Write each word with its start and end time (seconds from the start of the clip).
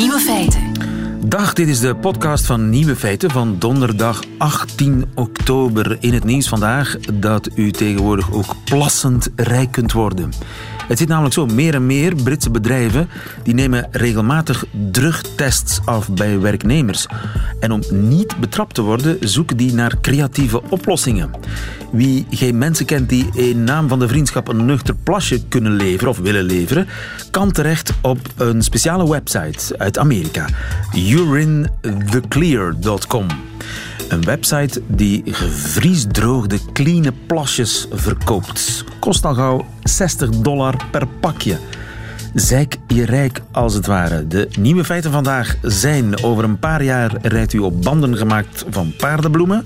Nieuwe 0.00 0.18
feiten. 0.18 0.72
Dag, 1.24 1.52
dit 1.52 1.68
is 1.68 1.80
de 1.80 1.96
podcast 1.96 2.46
van 2.46 2.70
Nieuwe 2.70 2.96
Feiten 2.96 3.30
van 3.30 3.56
donderdag 3.58 4.22
18 4.38 5.04
oktober. 5.14 5.96
In 6.00 6.14
het 6.14 6.24
nieuws 6.24 6.48
vandaag 6.48 6.98
dat 7.00 7.48
u 7.54 7.70
tegenwoordig 7.70 8.32
ook 8.32 8.54
plassend 8.64 9.28
rijk 9.36 9.72
kunt 9.72 9.92
worden. 9.92 10.32
Het 10.90 10.98
zit 10.98 11.08
namelijk 11.08 11.34
zo, 11.34 11.46
meer 11.46 11.74
en 11.74 11.86
meer 11.86 12.14
Britse 12.14 12.50
bedrijven 12.50 13.08
die 13.42 13.54
nemen 13.54 13.88
regelmatig 13.90 14.64
drugtests 14.90 15.80
af 15.84 16.08
bij 16.08 16.40
werknemers. 16.40 17.06
En 17.60 17.72
om 17.72 17.82
niet 17.90 18.36
betrapt 18.36 18.74
te 18.74 18.82
worden, 18.82 19.16
zoeken 19.20 19.56
die 19.56 19.74
naar 19.74 20.00
creatieve 20.00 20.62
oplossingen. 20.68 21.30
Wie 21.92 22.26
geen 22.30 22.58
mensen 22.58 22.86
kent 22.86 23.08
die 23.08 23.28
in 23.34 23.64
naam 23.64 23.88
van 23.88 23.98
de 23.98 24.08
vriendschap 24.08 24.48
een 24.48 24.64
nuchter 24.64 24.94
plasje 24.94 25.48
kunnen 25.48 25.72
leveren 25.72 26.08
of 26.08 26.18
willen 26.18 26.44
leveren, 26.44 26.88
kan 27.30 27.52
terecht 27.52 27.92
op 28.00 28.18
een 28.36 28.62
speciale 28.62 29.10
website 29.10 29.78
uit 29.78 29.98
Amerika. 29.98 30.48
urinetheclear.com. 30.94 33.26
Een 34.10 34.24
website 34.24 34.82
die 34.86 35.22
gevriesdroogde 35.24 36.58
clean 36.72 37.14
plasjes 37.26 37.86
verkoopt. 37.92 38.84
Kost 38.98 39.24
al 39.24 39.34
gauw 39.34 39.66
60 39.82 40.30
dollar 40.30 40.76
per 40.90 41.06
pakje. 41.06 41.58
Zijk 42.34 42.76
je 42.86 43.04
rijk 43.04 43.40
als 43.50 43.74
het 43.74 43.86
ware. 43.86 44.26
De 44.26 44.48
nieuwe 44.58 44.84
feiten 44.84 45.12
vandaag 45.12 45.56
zijn: 45.62 46.22
over 46.22 46.44
een 46.44 46.58
paar 46.58 46.82
jaar 46.82 47.12
rijdt 47.22 47.52
u 47.52 47.58
op 47.58 47.82
banden 47.82 48.16
gemaakt 48.16 48.64
van 48.70 48.92
paardenbloemen. 48.96 49.64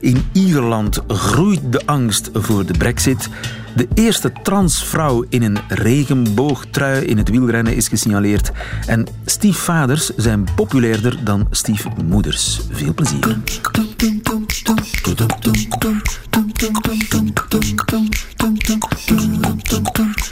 In 0.00 0.24
Ierland 0.32 1.00
groeit 1.08 1.60
de 1.70 1.80
angst 1.84 2.30
voor 2.32 2.66
de 2.66 2.78
brexit. 2.78 3.28
De 3.76 3.88
eerste 3.94 4.32
transvrouw 4.42 5.24
in 5.28 5.42
een 5.42 5.58
regenboogtrui 5.68 7.04
in 7.04 7.18
het 7.18 7.28
wielrennen 7.28 7.76
is 7.76 7.88
gesignaleerd. 7.88 8.50
En 8.86 9.06
stiefvaders 9.24 10.10
zijn 10.16 10.46
populairder 10.54 11.24
dan 11.24 11.46
stiefmoeders. 11.50 12.60
Veel 12.70 12.94
plezier. 12.94 13.38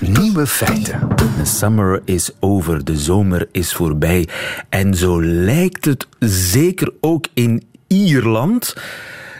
Nieuwe 0.00 0.46
feiten. 0.46 1.08
The 1.16 1.44
summer 1.44 2.02
is 2.04 2.30
over, 2.40 2.84
de 2.84 2.96
zomer 2.96 3.48
is 3.52 3.72
voorbij. 3.72 4.28
En 4.68 4.94
zo 4.94 5.22
lijkt 5.22 5.84
het 5.84 6.06
zeker 6.18 6.92
ook 7.00 7.26
in 7.34 7.62
Ierland. 7.86 8.74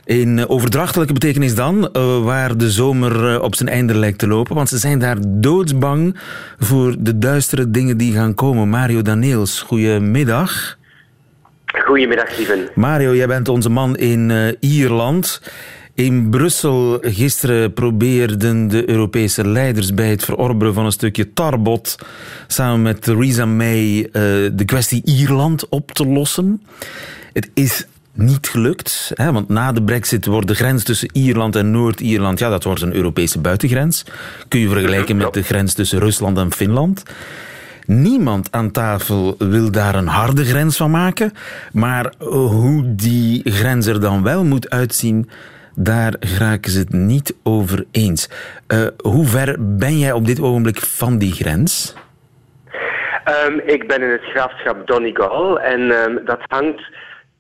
In 0.05 0.49
overdrachtelijke 0.49 1.13
betekenis 1.13 1.55
dan, 1.55 1.93
eh, 1.93 2.25
waar 2.25 2.57
de 2.57 2.71
zomer 2.71 3.35
eh, 3.35 3.43
op 3.43 3.55
zijn 3.55 3.69
einde 3.69 3.99
lijkt 3.99 4.19
te 4.19 4.27
lopen. 4.27 4.55
Want 4.55 4.69
ze 4.69 4.79
zijn 4.79 4.99
daar 4.99 5.17
doodsbang 5.27 6.17
voor 6.59 6.95
de 6.99 7.19
duistere 7.19 7.71
dingen 7.71 7.97
die 7.97 8.13
gaan 8.13 8.35
komen. 8.35 8.69
Mario 8.69 9.03
Daneels, 9.03 9.61
goedemiddag. 9.61 10.79
Goedemiddag, 11.67 12.31
Steven. 12.31 12.69
Mario, 12.75 13.15
jij 13.15 13.27
bent 13.27 13.49
onze 13.49 13.69
man 13.69 13.97
in 13.97 14.31
uh, 14.31 14.53
Ierland. 14.61 15.41
In 15.95 16.31
Brussel 16.31 16.99
gisteren 17.01 17.73
probeerden 17.73 18.69
de 18.69 18.89
Europese 18.91 19.49
leiders 19.49 19.95
bij 19.95 20.11
het 20.11 20.25
verorberen 20.25 20.75
van 20.75 20.85
een 20.85 20.93
stukje 20.93 21.33
tarbot 21.33 21.99
samen 22.47 22.83
met 22.83 23.03
Theresa 23.03 23.47
May 23.47 23.97
uh, 23.97 24.03
de 24.53 24.65
kwestie 24.65 25.03
Ierland 25.05 25.69
op 25.69 25.93
te 25.93 26.07
lossen. 26.07 26.63
Het 27.33 27.51
is 27.55 27.87
niet 28.15 28.49
gelukt, 28.49 29.11
hè, 29.15 29.33
want 29.33 29.49
na 29.49 29.73
de 29.73 29.83
brexit 29.83 30.27
wordt 30.27 30.49
de 30.49 30.55
grens 30.55 30.85
tussen 30.85 31.09
Ierland 31.13 31.57
en 31.57 31.71
Noord-Ierland, 31.71 32.39
ja, 32.39 32.51
dat 32.51 32.65
wordt 32.65 32.83
een 32.83 32.95
Europese 32.95 33.41
buitengrens. 33.41 34.05
Kun 34.49 34.61
je 34.61 34.69
vergelijken 34.69 35.17
met 35.17 35.33
de 35.35 35.43
grens 35.43 35.75
tussen 35.75 35.99
Rusland 35.99 36.39
en 36.39 36.53
Finland. 36.53 37.03
Niemand 37.87 38.49
aan 38.51 38.71
tafel 38.71 39.35
wil 39.39 39.71
daar 39.71 39.95
een 39.95 40.07
harde 40.07 40.45
grens 40.45 40.77
van 40.77 40.91
maken, 40.91 41.33
maar 41.73 42.13
hoe 42.19 42.95
die 42.95 43.41
grens 43.45 43.87
er 43.87 44.01
dan 44.01 44.23
wel 44.23 44.45
moet 44.45 44.71
uitzien, 44.71 45.31
daar 45.75 46.15
geraken 46.21 46.71
ze 46.71 46.79
het 46.79 46.93
niet 46.93 47.35
over 47.43 47.85
eens. 47.91 48.29
Uh, 48.69 48.87
hoe 48.97 49.27
ver 49.27 49.57
ben 49.77 49.99
jij 49.99 50.13
op 50.13 50.27
dit 50.27 50.41
ogenblik 50.41 50.79
van 50.79 51.19
die 51.19 51.33
grens? 51.33 51.95
Um, 53.47 53.61
ik 53.67 53.89
ben 53.89 54.03
in 54.03 54.11
het 54.11 54.25
graafschap 54.25 54.87
Donegal 54.87 55.61
en 55.61 55.81
um, 55.81 56.21
dat 56.25 56.41
hangt, 56.49 56.83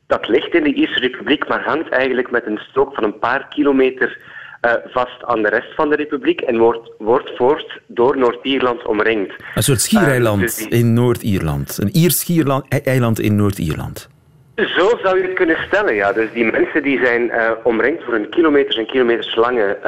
dat 0.06 0.28
ligt 0.28 0.54
in 0.54 0.62
de 0.62 0.74
Ierse 0.74 1.00
Republiek, 1.00 1.48
maar 1.48 1.64
hangt 1.64 1.88
eigenlijk 1.88 2.30
met 2.30 2.46
een 2.46 2.60
strook 2.68 2.94
van 2.94 3.04
een 3.04 3.18
paar 3.18 3.48
kilometer 3.48 4.18
uh, 4.64 4.72
vast 4.84 5.24
aan 5.24 5.42
de 5.42 5.48
rest 5.48 5.74
van 5.74 5.90
de 5.90 5.96
republiek 5.96 6.40
en 6.40 6.58
wordt, 6.58 6.90
wordt 6.98 7.30
voort 7.36 7.80
door 7.86 8.18
Noord-Ierland 8.18 8.86
omringd. 8.86 9.32
Een 9.54 9.62
soort 9.62 9.80
schiereiland 9.80 10.40
uh, 10.40 10.46
dus 10.46 10.56
die... 10.56 10.68
in 10.68 10.92
Noord-Ierland. 10.92 11.78
Een 11.82 11.96
Iers 11.96 12.18
schiereiland 12.18 13.20
in 13.20 13.36
Noord-Ierland. 13.36 14.08
Zo 14.54 14.98
zou 15.02 15.16
je 15.18 15.22
het 15.22 15.32
kunnen 15.32 15.56
stellen, 15.66 15.94
ja. 15.94 16.12
Dus 16.12 16.32
die 16.32 16.44
mensen 16.44 16.82
die 16.82 17.04
zijn 17.04 17.22
uh, 17.22 17.50
omringd 17.62 18.04
voor 18.04 18.14
een 18.14 18.28
kilometers 18.28 18.76
en 18.76 18.86
kilometers 18.86 19.34
lange 19.34 19.78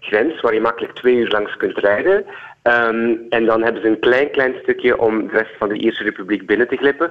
grens, 0.00 0.40
waar 0.40 0.54
je 0.54 0.60
makkelijk 0.60 0.94
twee 0.94 1.16
uur 1.16 1.28
langs 1.28 1.56
kunt 1.56 1.78
rijden. 1.78 2.24
Um, 2.62 3.26
en 3.28 3.44
dan 3.44 3.62
hebben 3.62 3.82
ze 3.82 3.88
een 3.88 3.98
klein, 3.98 4.30
klein 4.30 4.54
stukje 4.62 4.98
om 4.98 5.26
de 5.26 5.32
rest 5.32 5.56
van 5.58 5.68
de 5.68 5.78
Ierse 5.78 6.02
Republiek 6.02 6.46
binnen 6.46 6.68
te 6.68 6.76
glippen. 6.76 7.10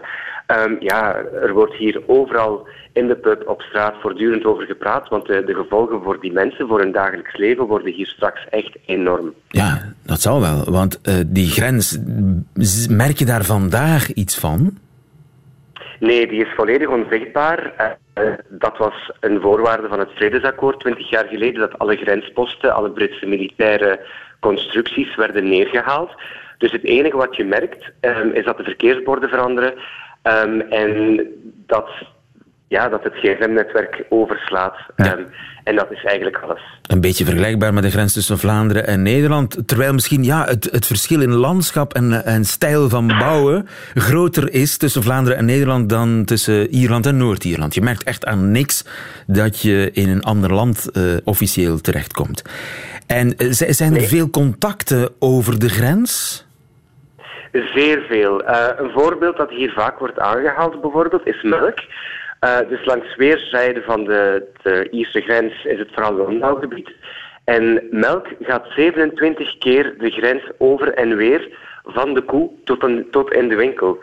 Um, 0.66 0.78
ja, 0.80 1.16
er 1.16 1.54
wordt 1.54 1.74
hier 1.74 2.02
overal 2.06 2.68
in 2.94 3.08
de 3.08 3.16
pub 3.16 3.48
op 3.48 3.62
straat 3.62 3.96
voortdurend 4.02 4.46
over 4.46 4.64
gepraat, 4.66 5.10
want 5.10 5.26
de, 5.26 5.44
de 5.46 5.54
gevolgen 5.54 6.02
voor 6.04 6.20
die 6.20 6.32
mensen, 6.32 6.68
voor 6.68 6.80
hun 6.80 6.92
dagelijks 6.92 7.38
leven, 7.38 7.66
worden 7.66 7.94
hier 7.94 8.08
straks 8.08 8.48
echt 8.50 8.78
enorm. 8.86 9.34
Ja, 9.48 9.94
dat 10.06 10.22
zal 10.22 10.42
wel, 10.42 10.64
want 10.66 11.00
uh, 11.04 11.14
die 11.26 11.50
grens, 11.50 12.00
merk 12.90 13.18
je 13.18 13.26
daar 13.26 13.44
vandaag 13.44 14.14
iets 14.14 14.40
van? 14.40 14.78
Nee, 16.00 16.28
die 16.28 16.46
is 16.46 16.54
volledig 16.56 16.88
onzichtbaar. 16.88 17.74
Uh, 18.18 18.34
dat 18.50 18.78
was 18.78 19.12
een 19.20 19.42
voorwaarde 19.42 19.88
van 19.88 20.00
het 20.00 20.10
vredesakkoord 20.16 20.80
twintig 20.80 21.10
jaar 21.10 21.26
geleden, 21.26 21.60
dat 21.60 21.80
alle 21.80 21.96
grensposten, 21.96 22.74
alle 22.74 22.92
Britse 22.92 23.26
militaire 23.26 24.00
constructies 24.40 25.16
werden 25.16 25.50
neergehaald. 25.50 26.12
Dus 26.58 26.72
het 26.72 26.84
enige 26.84 27.18
wat 27.18 27.36
je 27.36 27.46
merkt, 27.46 27.92
um, 28.02 28.32
is 28.32 28.46
dat 28.46 28.58
de 28.58 28.64
verkeersborden 28.64 29.30
veranderen 29.30 29.74
um, 30.24 30.62
en 30.62 31.20
dat 31.66 31.90
ja, 32.68 32.90
dat 32.90 33.04
het 33.04 33.14
gsm-netwerk 33.14 34.06
overslaat. 34.10 34.76
Ja. 34.96 35.18
Um, 35.18 35.28
en 35.64 35.76
dat 35.76 35.92
is 35.92 36.04
eigenlijk 36.04 36.38
alles. 36.38 36.62
Een 36.88 37.02
beetje 37.02 37.26
vergelijkbaar 37.26 37.74
met 37.74 37.84
de 37.84 37.92
grens 37.92 38.14
tussen 38.14 38.38
Vlaanderen 38.38 38.88
en 38.88 39.02
Nederland. 39.02 39.68
Terwijl 39.68 39.94
misschien 39.94 40.24
ja, 40.24 40.46
het, 40.46 40.70
het 40.72 40.86
verschil 40.86 41.22
in 41.22 41.34
landschap 41.34 41.94
en, 41.94 42.26
en 42.26 42.46
stijl 42.46 42.90
van 42.90 43.08
bouwen 43.08 43.68
groter 43.94 44.54
is 44.54 44.78
tussen 44.78 45.04
Vlaanderen 45.04 45.38
en 45.38 45.46
Nederland 45.46 45.90
dan 45.90 46.26
tussen 46.26 46.68
Ierland 46.68 47.06
en 47.06 47.18
Noord-Ierland. 47.18 47.74
Je 47.74 47.82
merkt 47.82 48.04
echt 48.04 48.26
aan 48.26 48.52
niks 48.52 48.86
dat 49.26 49.62
je 49.62 49.90
in 49.94 50.10
een 50.10 50.24
ander 50.24 50.54
land 50.54 50.90
uh, 50.94 51.18
officieel 51.24 51.82
terechtkomt. 51.82 52.42
En 53.08 53.28
uh, 53.38 53.52
zijn 53.52 53.94
er 53.94 54.00
nee. 54.00 54.08
veel 54.08 54.30
contacten 54.30 55.10
over 55.20 55.60
de 55.60 55.70
grens? 55.70 56.46
Zeer 57.52 58.02
veel. 58.10 58.44
Uh, 58.44 58.68
een 58.78 58.92
voorbeeld 58.92 59.38
dat 59.38 59.50
hier 59.50 59.72
vaak 59.72 60.00
wordt 60.00 60.20
aangehaald 60.20 60.82
bijvoorbeeld 60.82 61.28
is 61.28 61.42
melk. 61.42 61.80
Uh, 62.42 62.58
dus 62.70 62.86
langs 62.86 63.16
weerszijden 63.16 63.84
van 63.84 64.04
de, 64.04 64.48
de 64.62 64.88
Ierse 64.90 65.22
grens 65.22 65.66
is 65.66 65.80
het 65.80 65.90
vooral 65.94 66.14
landbouwgebied. 66.14 66.96
En 67.44 67.88
melk 67.92 68.28
gaat 68.40 68.68
27 68.76 69.58
keer 69.58 69.96
de 69.98 70.10
grens 70.10 70.44
over 70.58 70.94
en 70.94 71.16
weer 71.16 71.58
van 71.84 72.14
de 72.14 72.22
koe 72.22 72.50
tot, 72.64 72.84
een, 72.84 73.08
tot 73.12 73.34
in 73.34 73.50
de 73.50 73.56
winkel. 73.56 74.00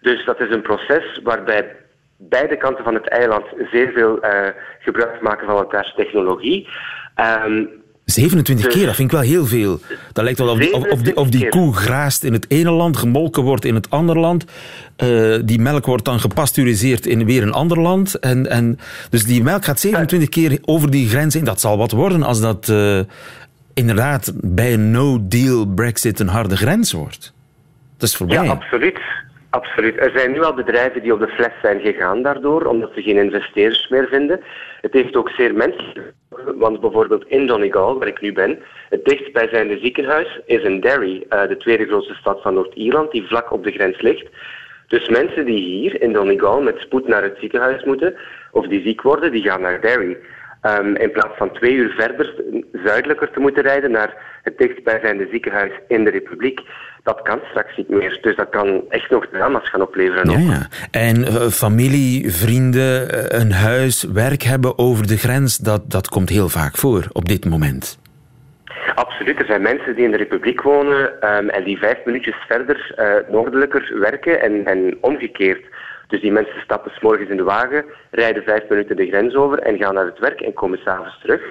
Dus 0.00 0.24
dat 0.24 0.40
is 0.40 0.50
een 0.50 0.62
proces 0.62 1.20
waarbij 1.22 1.76
beide 2.16 2.56
kanten 2.56 2.84
van 2.84 2.94
het 2.94 3.08
eiland 3.08 3.44
zeer 3.70 3.92
veel 3.92 4.24
uh, 4.24 4.48
gebruik 4.78 5.20
maken 5.20 5.46
van 5.46 5.56
elkaars 5.56 5.94
technologie. 5.94 6.68
Um, 7.44 7.70
27 8.12 8.64
dus, 8.64 8.74
keer, 8.74 8.86
dat 8.86 8.94
vind 8.94 9.12
ik 9.12 9.18
wel 9.18 9.26
heel 9.26 9.46
veel. 9.46 9.80
Dat 10.12 10.24
lijkt 10.24 10.38
wel 10.38 10.48
of 10.48 10.58
die, 10.58 10.74
of, 10.90 11.02
die, 11.02 11.16
of 11.16 11.28
die 11.28 11.48
koe 11.48 11.74
graast 11.74 12.24
in 12.24 12.32
het 12.32 12.46
ene 12.48 12.70
land, 12.70 12.96
gemolken 12.96 13.42
wordt 13.42 13.64
in 13.64 13.74
het 13.74 13.90
andere 13.90 14.18
land. 14.18 14.44
Uh, 14.96 15.38
die 15.44 15.60
melk 15.60 15.86
wordt 15.86 16.04
dan 16.04 16.20
gepasteuriseerd 16.20 17.06
in 17.06 17.24
weer 17.24 17.42
een 17.42 17.52
ander 17.52 17.80
land. 17.80 18.14
En, 18.14 18.50
en, 18.50 18.78
dus 19.10 19.24
die 19.24 19.42
melk 19.42 19.64
gaat 19.64 19.80
27 19.80 20.28
keer 20.28 20.58
over 20.64 20.90
die 20.90 21.08
grens 21.08 21.34
heen. 21.34 21.44
Dat 21.44 21.60
zal 21.60 21.78
wat 21.78 21.90
worden 21.90 22.22
als 22.22 22.40
dat 22.40 22.68
uh, 22.68 23.00
inderdaad 23.74 24.32
bij 24.34 24.72
een 24.72 24.90
no-deal 24.90 25.66
Brexit 25.66 26.20
een 26.20 26.28
harde 26.28 26.56
grens 26.56 26.92
wordt. 26.92 27.32
Dat 27.96 28.08
is 28.08 28.16
voorbij. 28.16 28.44
Ja, 28.44 28.50
absoluut. 28.50 28.98
Absoluut. 29.50 29.96
Er 29.96 30.10
zijn 30.14 30.32
nu 30.32 30.42
al 30.42 30.54
bedrijven 30.54 31.02
die 31.02 31.12
op 31.12 31.20
de 31.20 31.28
fles 31.28 31.52
zijn 31.62 31.80
gegaan 31.80 32.22
daardoor, 32.22 32.64
omdat 32.64 32.90
ze 32.94 33.02
geen 33.02 33.16
investeerders 33.16 33.88
meer 33.88 34.08
vinden. 34.08 34.40
Het 34.80 34.92
heeft 34.92 35.16
ook 35.16 35.30
zeer 35.30 35.54
menselijk, 35.54 36.12
want 36.54 36.80
bijvoorbeeld 36.80 37.28
in 37.28 37.46
Donegal, 37.46 37.98
waar 37.98 38.08
ik 38.08 38.20
nu 38.20 38.32
ben, 38.32 38.58
het 38.88 39.04
dichtstbijzijnde 39.04 39.78
ziekenhuis 39.78 40.40
is 40.46 40.62
in 40.62 40.80
Derry, 40.80 41.26
uh, 41.30 41.48
de 41.48 41.56
tweede 41.56 41.86
grootste 41.86 42.14
stad 42.14 42.42
van 42.42 42.54
Noord-Ierland, 42.54 43.10
die 43.10 43.26
vlak 43.26 43.52
op 43.52 43.64
de 43.64 43.72
grens 43.72 44.00
ligt. 44.00 44.26
Dus 44.86 45.08
mensen 45.08 45.44
die 45.44 45.60
hier 45.60 46.02
in 46.02 46.12
Donegal 46.12 46.62
met 46.62 46.78
spoed 46.78 47.08
naar 47.08 47.22
het 47.22 47.36
ziekenhuis 47.40 47.84
moeten, 47.84 48.14
of 48.50 48.66
die 48.66 48.82
ziek 48.82 49.02
worden, 49.02 49.32
die 49.32 49.42
gaan 49.42 49.60
naar 49.60 49.80
Derry. 49.80 50.16
um, 50.62 50.96
in 50.96 51.10
plaats 51.10 51.36
van 51.36 51.52
twee 51.52 51.72
uur 51.72 51.90
verder, 51.90 52.34
zuidelijker 52.72 53.30
te 53.30 53.40
moeten 53.40 53.62
rijden 53.62 53.90
naar 53.90 54.40
het 54.42 54.58
dichtstbijzijnde 54.58 55.28
ziekenhuis 55.30 55.72
in 55.88 56.04
de 56.04 56.10
Republiek. 56.10 56.60
Dat 57.02 57.22
kan 57.22 57.40
straks 57.50 57.76
niet 57.76 57.88
meer. 57.88 58.18
Dus 58.22 58.36
dat 58.36 58.48
kan 58.48 58.82
echt 58.88 59.10
nog 59.10 59.26
drama's 59.32 59.68
gaan 59.68 59.82
opleveren. 59.82 60.30
Ja, 60.30 60.38
ja. 60.38 60.66
En 60.90 61.20
uh, 61.20 61.46
familie, 61.48 62.32
vrienden, 62.32 63.14
uh, 63.14 63.40
een 63.40 63.52
huis, 63.52 64.02
werk 64.02 64.42
hebben 64.42 64.78
over 64.78 65.06
de 65.06 65.16
grens, 65.16 65.56
dat, 65.56 65.90
dat 65.90 66.08
komt 66.08 66.28
heel 66.28 66.48
vaak 66.48 66.76
voor 66.76 67.06
op 67.12 67.28
dit 67.28 67.44
moment. 67.44 67.98
Absoluut. 68.94 69.38
Er 69.38 69.46
zijn 69.46 69.62
mensen 69.62 69.94
die 69.94 70.04
in 70.04 70.10
de 70.10 70.16
Republiek 70.16 70.62
wonen 70.62 71.36
um, 71.36 71.48
en 71.48 71.64
die 71.64 71.78
vijf 71.78 71.98
minuutjes 72.04 72.36
verder 72.48 72.94
uh, 72.98 73.32
noordelijker 73.32 73.98
werken 74.00 74.40
en, 74.40 74.64
en 74.64 74.98
omgekeerd. 75.00 75.64
Dus 76.08 76.20
die 76.20 76.32
mensen 76.32 76.60
stappen 76.60 76.90
s 76.90 77.00
morgens 77.00 77.30
in 77.30 77.36
de 77.36 77.42
wagen, 77.42 77.84
rijden 78.10 78.42
vijf 78.42 78.62
minuten 78.68 78.96
de 78.96 79.06
grens 79.06 79.34
over 79.34 79.58
en 79.58 79.78
gaan 79.78 79.94
naar 79.94 80.04
het 80.04 80.18
werk 80.18 80.40
en 80.40 80.52
komen 80.52 80.78
s'avonds 80.78 81.20
terug. 81.20 81.42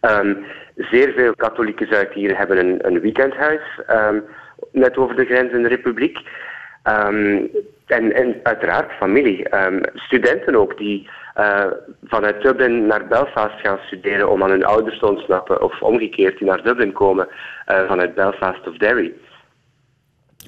Um, 0.00 0.44
zeer 0.76 1.12
veel 1.16 1.34
katholieke 1.34 1.86
Zuid-Ieren 1.90 2.36
hebben 2.36 2.58
een, 2.58 2.86
een 2.86 3.00
weekendhuis, 3.00 3.60
um, 3.90 4.24
net 4.76 4.96
over 4.96 5.16
de 5.16 5.24
grens 5.24 5.52
in 5.52 5.62
de 5.62 5.68
Republiek. 5.68 6.18
Um, 6.84 7.50
en, 7.86 8.12
en, 8.12 8.40
uiteraard 8.42 8.92
familie. 8.92 9.48
studenten 9.94 10.54
ook, 10.54 10.78
die 10.78 11.08
uh, 11.38 11.64
vanuit 12.04 12.42
Dublin 12.42 12.86
naar 12.86 13.06
Belfast 13.06 13.60
gaan 13.62 13.78
studeren 13.86 14.30
om 14.30 14.42
aan 14.42 14.50
hun 14.50 14.64
ouders 14.64 14.98
te 14.98 15.06
ontsnappen, 15.06 15.62
of 15.62 15.82
omgekeerd, 15.82 16.38
die 16.38 16.46
naar 16.46 16.62
Dublin 16.62 16.92
komen 16.92 17.28
uh, 17.68 17.88
vanuit 17.88 18.14
Belfast 18.14 18.68
of 18.68 18.76
Derry. 18.76 19.12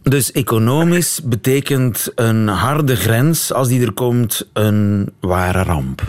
Dus 0.03 0.33
economisch 0.33 1.23
betekent 1.25 2.13
een 2.15 2.49
harde 2.49 2.97
grens, 2.97 3.53
als 3.53 3.69
die 3.69 3.87
er 3.87 3.93
komt, 3.93 4.51
een 4.53 5.13
ware 5.21 5.63
ramp. 5.63 6.01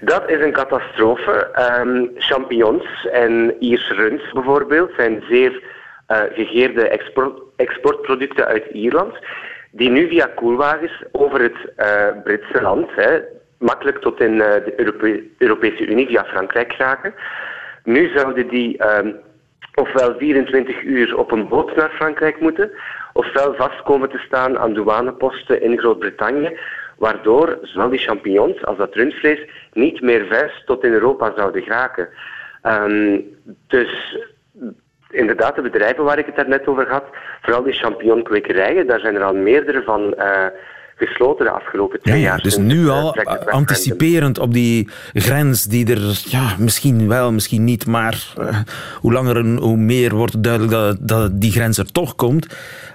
Dat 0.00 0.30
is 0.30 0.40
een 0.40 0.52
catastrofe. 0.52 1.48
Um, 1.80 2.10
champignons 2.16 3.08
en 3.12 3.54
Ierse 3.58 3.94
runs 3.94 4.32
bijvoorbeeld 4.32 4.90
zijn 4.96 5.22
zeer 5.28 5.62
gegeerde 6.06 6.88
export, 6.88 7.42
exportproducten 7.56 8.46
uit 8.46 8.66
Ierland, 8.72 9.14
die 9.70 9.90
nu 9.90 10.08
via 10.08 10.26
koelwagens 10.26 11.02
over 11.12 11.40
het 11.40 11.72
uh, 11.76 12.22
Britse 12.24 12.62
land 12.62 12.90
hè, 12.94 13.20
makkelijk 13.58 13.98
tot 13.98 14.20
in 14.20 14.32
uh, 14.32 14.38
de 14.38 14.72
Europe 14.76 15.24
Europese 15.38 15.86
Unie 15.86 16.06
via 16.06 16.24
Frankrijk 16.24 16.72
geraken. 16.72 17.14
Nu 17.84 18.10
zouden 18.14 18.48
die 18.48 18.96
um, 18.98 19.16
ofwel 19.74 20.14
24 20.18 20.82
uur 20.82 21.18
op 21.18 21.32
een 21.32 21.48
boot 21.48 21.76
naar 21.76 21.90
Frankrijk 21.90 22.40
moeten, 22.40 22.70
ofwel 23.12 23.54
vast 23.54 23.82
komen 23.82 24.08
te 24.10 24.18
staan 24.18 24.58
aan 24.58 24.74
douaneposten 24.74 25.62
in 25.62 25.78
Groot-Brittannië, 25.78 26.58
waardoor 26.98 27.58
zowel 27.62 27.88
die 27.88 27.98
champignons 27.98 28.64
als 28.64 28.76
dat 28.76 28.94
rundvlees 28.94 29.40
niet 29.72 30.00
meer 30.00 30.26
vers 30.26 30.62
tot 30.64 30.84
in 30.84 30.92
Europa 30.92 31.32
zouden 31.36 31.62
geraken. 31.62 32.08
Um, 32.62 33.24
dus 33.66 34.18
inderdaad, 35.10 35.54
de 35.54 35.62
bedrijven 35.62 36.04
waar 36.04 36.18
ik 36.18 36.26
het 36.34 36.46
net 36.46 36.66
over 36.66 36.90
had, 36.90 37.04
vooral 37.42 37.62
die 37.62 37.72
champignonkwekerijen, 37.72 38.86
daar 38.86 39.00
zijn 39.00 39.14
er 39.14 39.22
al 39.22 39.34
meerdere 39.34 39.82
van 39.82 40.14
uh, 40.18 40.46
gesloten 40.96 41.44
de 41.44 41.50
afgelopen 41.50 42.00
twee 42.00 42.20
ja, 42.20 42.24
jaar. 42.24 42.42
Dus 42.42 42.56
nu 42.56 42.88
al 42.88 43.16
anticiperend 43.50 44.38
op 44.38 44.52
die 44.52 44.88
grens 45.12 45.64
die 45.64 45.94
er 45.94 46.22
ja, 46.24 46.54
misschien 46.58 47.08
wel, 47.08 47.32
misschien 47.32 47.64
niet, 47.64 47.86
maar 47.86 48.34
uh, 48.38 48.58
hoe 49.00 49.12
langer 49.12 49.36
en 49.36 49.56
hoe 49.56 49.76
meer 49.76 50.14
wordt 50.14 50.42
duidelijk 50.42 50.72
dat, 50.72 50.96
dat 51.00 51.40
die 51.40 51.52
grens 51.52 51.78
er 51.78 51.92
toch 51.92 52.14
komt. 52.14 52.46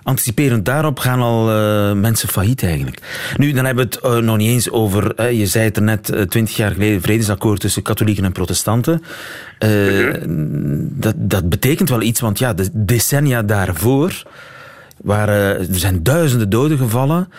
Anticiperend 0.04 0.66
daarop 0.66 1.00
gaan 1.00 1.20
al 1.20 1.50
uh, 1.50 1.94
mensen 1.94 2.30
failliet 2.30 2.64
eigenlijk. 2.64 3.02
Nu, 3.38 3.52
dan 3.52 3.66
hebben 3.66 3.90
we 3.90 3.96
het 3.96 4.06
uh, 4.06 4.26
nog 4.26 4.38
niet 4.38 4.50
eens 4.50 4.72
over, 4.72 5.32
je 5.32 5.46
zei 5.46 5.66
het 5.66 5.78
er 5.78 5.84
net, 5.84 6.06
twintig 6.30 6.56
jaar 6.56 6.72
geleden, 6.72 7.02
vredesakkoord 7.02 7.60
tussen 7.60 7.82
katholieken 7.82 8.24
en 8.24 8.32
protestanten. 8.32 9.04
Mm-hmm. 9.60 10.90
dat, 10.92 11.14
dat 11.18 11.50
betekent 11.50 11.90
wel 11.90 12.02
iets, 12.02 12.20
want 12.20 12.40
ja, 12.40 12.54
de 12.54 12.70
decennia 12.74 13.44
daarvoor 13.44 14.24
waren, 15.02 15.60
er 15.60 15.68
zijn 15.70 16.04
duizenden 16.04 16.50
doden 16.50 16.78
gevallen 16.78 17.30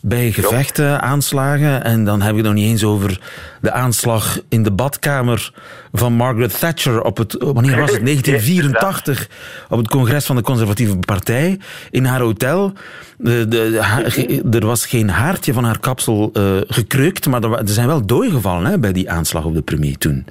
bij 0.00 0.30
gevechten, 0.30 1.00
aanslagen. 1.00 1.84
En 1.84 2.04
dan 2.04 2.20
heb 2.20 2.30
ik 2.30 2.36
het 2.36 2.46
nog 2.46 2.54
niet 2.54 2.70
eens 2.70 2.84
over 2.84 3.20
de 3.60 3.72
aanslag 3.72 4.38
in 4.48 4.62
de 4.62 4.70
badkamer 4.70 5.52
van 5.92 6.12
Margaret 6.12 6.58
Thatcher 6.58 7.02
op 7.02 7.16
het, 7.16 7.36
wanneer 7.38 7.80
was 7.80 7.90
het? 7.90 8.04
1984, 8.10 9.28
op 9.68 9.78
het 9.78 9.88
congres 9.88 10.26
van 10.26 10.36
de 10.36 10.42
Conservatieve 10.42 10.96
Partij 10.96 11.58
in 11.90 12.04
haar 12.04 12.20
hotel. 12.20 12.72
De, 13.16 13.48
de, 13.48 14.50
er 14.52 14.66
was 14.66 14.86
geen 14.86 15.10
haartje 15.10 15.52
van 15.52 15.64
haar 15.64 15.78
kapsel 15.80 16.30
uh, 16.32 16.60
gekreukt, 16.66 17.26
maar 17.26 17.42
er, 17.42 17.52
er, 17.52 17.68
zijn 17.68 17.86
wel 17.86 18.06
doden 18.06 18.30
gevallen 18.30 18.70
hè, 18.70 18.78
bij 18.78 18.92
die 18.92 19.10
aanslag 19.10 19.44
op 19.44 19.54
de 19.54 19.62
premier 19.62 19.98
toen. 19.98 20.26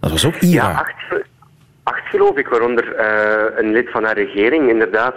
Dat 0.00 0.10
was 0.10 0.24
ook 0.24 0.36
Ira. 0.40 0.70
Ja, 0.70 0.78
acht, 0.78 1.24
acht 1.82 2.08
geloof 2.08 2.36
ik, 2.36 2.48
waaronder 2.48 2.94
uh, 2.98 3.64
een 3.64 3.72
lid 3.72 3.90
van 3.90 4.04
haar 4.04 4.14
regering, 4.14 4.70
inderdaad. 4.70 5.14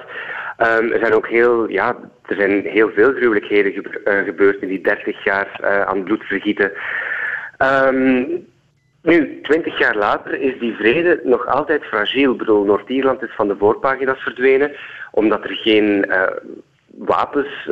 Um, 0.58 0.92
er 0.92 1.00
zijn 1.00 1.14
ook 1.14 1.28
heel, 1.28 1.70
ja, 1.70 1.96
er 2.26 2.36
zijn 2.36 2.66
heel 2.66 2.90
veel 2.90 3.14
gruwelijkheden 3.14 3.74
uh, 3.74 4.24
gebeurd 4.24 4.62
in 4.62 4.68
die 4.68 4.82
30 4.82 5.24
jaar 5.24 5.60
uh, 5.62 5.82
aan 5.82 6.04
bloed 6.04 6.24
vergieten. 6.24 6.72
Um, 7.58 8.46
nu, 9.02 9.42
twintig 9.42 9.80
jaar 9.80 9.96
later 9.96 10.40
is 10.40 10.60
die 10.60 10.76
vrede 10.76 11.22
nog 11.24 11.48
altijd 11.48 11.84
fragiel. 11.84 12.32
Ik 12.32 12.38
bedoel, 12.38 12.64
Noord-Ierland 12.64 13.22
is 13.22 13.36
van 13.36 13.48
de 13.48 13.58
voorpagina's 13.58 14.22
verdwenen, 14.24 14.72
omdat 15.12 15.44
er 15.44 15.56
geen 15.56 16.06
uh, 16.10 16.24
wapens 16.98 17.70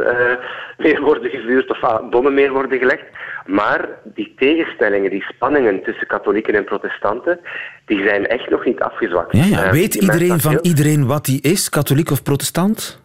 meer 0.77 1.01
worden 1.01 1.29
gevuurd 1.29 1.69
of 1.69 2.09
bommen 2.09 2.33
meer 2.33 2.51
worden 2.51 2.79
gelegd. 2.79 3.03
Maar 3.45 3.89
die 4.03 4.33
tegenstellingen, 4.37 5.09
die 5.09 5.23
spanningen 5.23 5.83
tussen 5.83 6.07
katholieken 6.07 6.55
en 6.55 6.63
protestanten, 6.63 7.39
die 7.85 8.07
zijn 8.07 8.27
echt 8.27 8.49
nog 8.49 8.65
niet 8.65 8.79
afgezwakt. 8.79 9.37
Ja, 9.37 9.45
ja. 9.45 9.71
Weet 9.71 9.95
iedereen 9.95 10.39
van 10.39 10.59
iedereen 10.61 11.07
wat 11.07 11.25
die 11.25 11.41
is, 11.41 11.69
katholiek 11.69 12.11
of 12.11 12.23
protestant? 12.23 13.01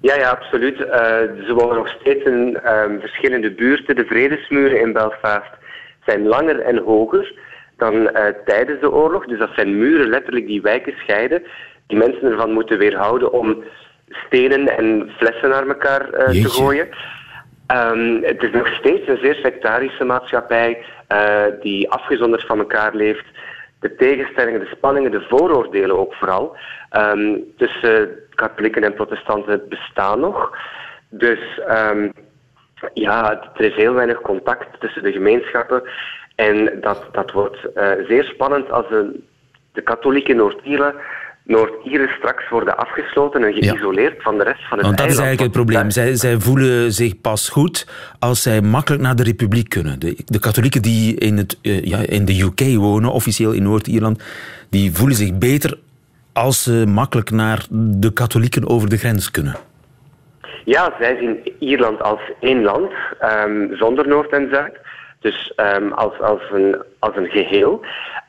Ja, 0.00 0.14
ja, 0.14 0.30
absoluut. 0.30 0.78
Uh, 0.78 0.86
ze 1.46 1.52
wonen 1.54 1.76
nog 1.76 1.88
steeds 1.88 2.24
in 2.24 2.58
um, 2.66 3.00
verschillende 3.00 3.50
buurten. 3.50 3.96
De 3.96 4.04
vredesmuren 4.04 4.80
in 4.80 4.92
Belfast 4.92 5.50
zijn 6.04 6.26
langer 6.26 6.60
en 6.60 6.78
hoger 6.78 7.38
dan 7.76 7.94
uh, 7.94 8.08
tijdens 8.44 8.80
de 8.80 8.92
oorlog. 8.92 9.26
Dus 9.26 9.38
dat 9.38 9.50
zijn 9.54 9.78
muren 9.78 10.08
letterlijk 10.08 10.46
die 10.46 10.60
wijken 10.60 10.92
scheiden, 10.96 11.42
die 11.86 11.98
mensen 11.98 12.30
ervan 12.30 12.52
moeten 12.52 12.78
weerhouden 12.78 13.32
om 13.32 13.64
stenen 14.10 14.76
en 14.76 15.10
flessen 15.16 15.48
naar 15.48 15.66
elkaar 15.66 16.08
uh, 16.12 16.42
te 16.42 16.48
gooien. 16.48 16.88
Um, 17.74 18.22
het 18.24 18.42
is 18.42 18.50
nog 18.50 18.68
steeds 18.74 19.08
een 19.08 19.18
zeer 19.22 19.34
sectarische 19.34 20.04
maatschappij 20.04 20.84
die 21.60 21.90
afgezonderd 21.90 22.46
van 22.46 22.58
elkaar 22.58 22.94
leeft 22.94 23.24
de 23.80 23.94
tegenstellingen, 23.94 24.60
de 24.60 24.74
spanningen, 24.76 25.10
de 25.10 25.26
vooroordelen 25.28 25.98
ook 25.98 26.14
vooral, 26.14 26.56
um, 26.96 27.44
tussen 27.56 28.10
katholieken 28.34 28.84
en 28.84 28.94
protestanten 28.94 29.68
bestaan 29.68 30.20
nog. 30.20 30.56
Dus 31.08 31.60
um, 31.68 32.12
ja, 32.94 33.50
er 33.54 33.64
is 33.64 33.74
heel 33.74 33.94
weinig 33.94 34.20
contact 34.20 34.80
tussen 34.80 35.02
de 35.02 35.12
gemeenschappen. 35.12 35.82
En 36.34 36.80
dat, 36.80 37.08
dat 37.12 37.30
wordt 37.32 37.58
uh, 37.76 37.90
zeer 38.08 38.24
spannend 38.24 38.70
als 38.70 38.88
de, 38.88 39.20
de 39.72 39.82
katholieke 39.82 40.34
Noord-Ieren 40.34 40.94
Noord-Ieren 41.50 42.08
straks 42.08 42.48
worden 42.48 42.76
afgesloten 42.76 43.44
en 43.44 43.52
geïsoleerd 43.52 44.16
ja. 44.16 44.22
van 44.22 44.38
de 44.38 44.44
rest 44.44 44.68
van 44.68 44.78
het 44.78 44.86
Want 44.86 44.98
dat 44.98 45.06
eiland. 45.06 45.10
is 45.10 45.26
eigenlijk 45.26 45.40
het 45.40 45.64
probleem. 45.64 45.90
Zij, 45.90 46.14
zij 46.14 46.40
voelen 46.40 46.92
zich 46.92 47.20
pas 47.20 47.48
goed 47.48 47.86
als 48.18 48.42
zij 48.42 48.60
makkelijk 48.60 49.02
naar 49.02 49.16
de 49.16 49.22
republiek 49.22 49.68
kunnen. 49.68 50.00
De, 50.00 50.16
de 50.24 50.38
katholieken 50.38 50.82
die 50.82 51.14
in, 51.14 51.36
het, 51.36 51.58
uh, 51.62 51.84
ja, 51.84 51.98
in 51.98 52.24
de 52.24 52.40
UK 52.42 52.76
wonen, 52.76 53.12
officieel 53.12 53.52
in 53.52 53.62
Noord-Ierland, 53.62 54.22
die 54.70 54.92
voelen 54.92 55.16
zich 55.16 55.38
beter 55.38 55.78
als 56.32 56.62
ze 56.62 56.84
makkelijk 56.86 57.30
naar 57.30 57.66
de 57.70 58.12
katholieken 58.12 58.68
over 58.68 58.88
de 58.88 58.96
grens 58.96 59.30
kunnen. 59.30 59.56
Ja, 60.64 60.94
zij 61.00 61.16
zien 61.16 61.52
Ierland 61.58 62.02
als 62.02 62.20
één 62.40 62.62
land, 62.62 62.90
um, 63.46 63.76
zonder 63.76 64.08
Noord 64.08 64.30
en 64.30 64.48
Zuid. 64.52 64.78
Dus 65.20 65.52
um, 65.76 65.92
als, 65.92 66.20
als, 66.20 66.40
een, 66.52 66.76
als 66.98 67.16
een 67.16 67.30
geheel. 67.30 67.80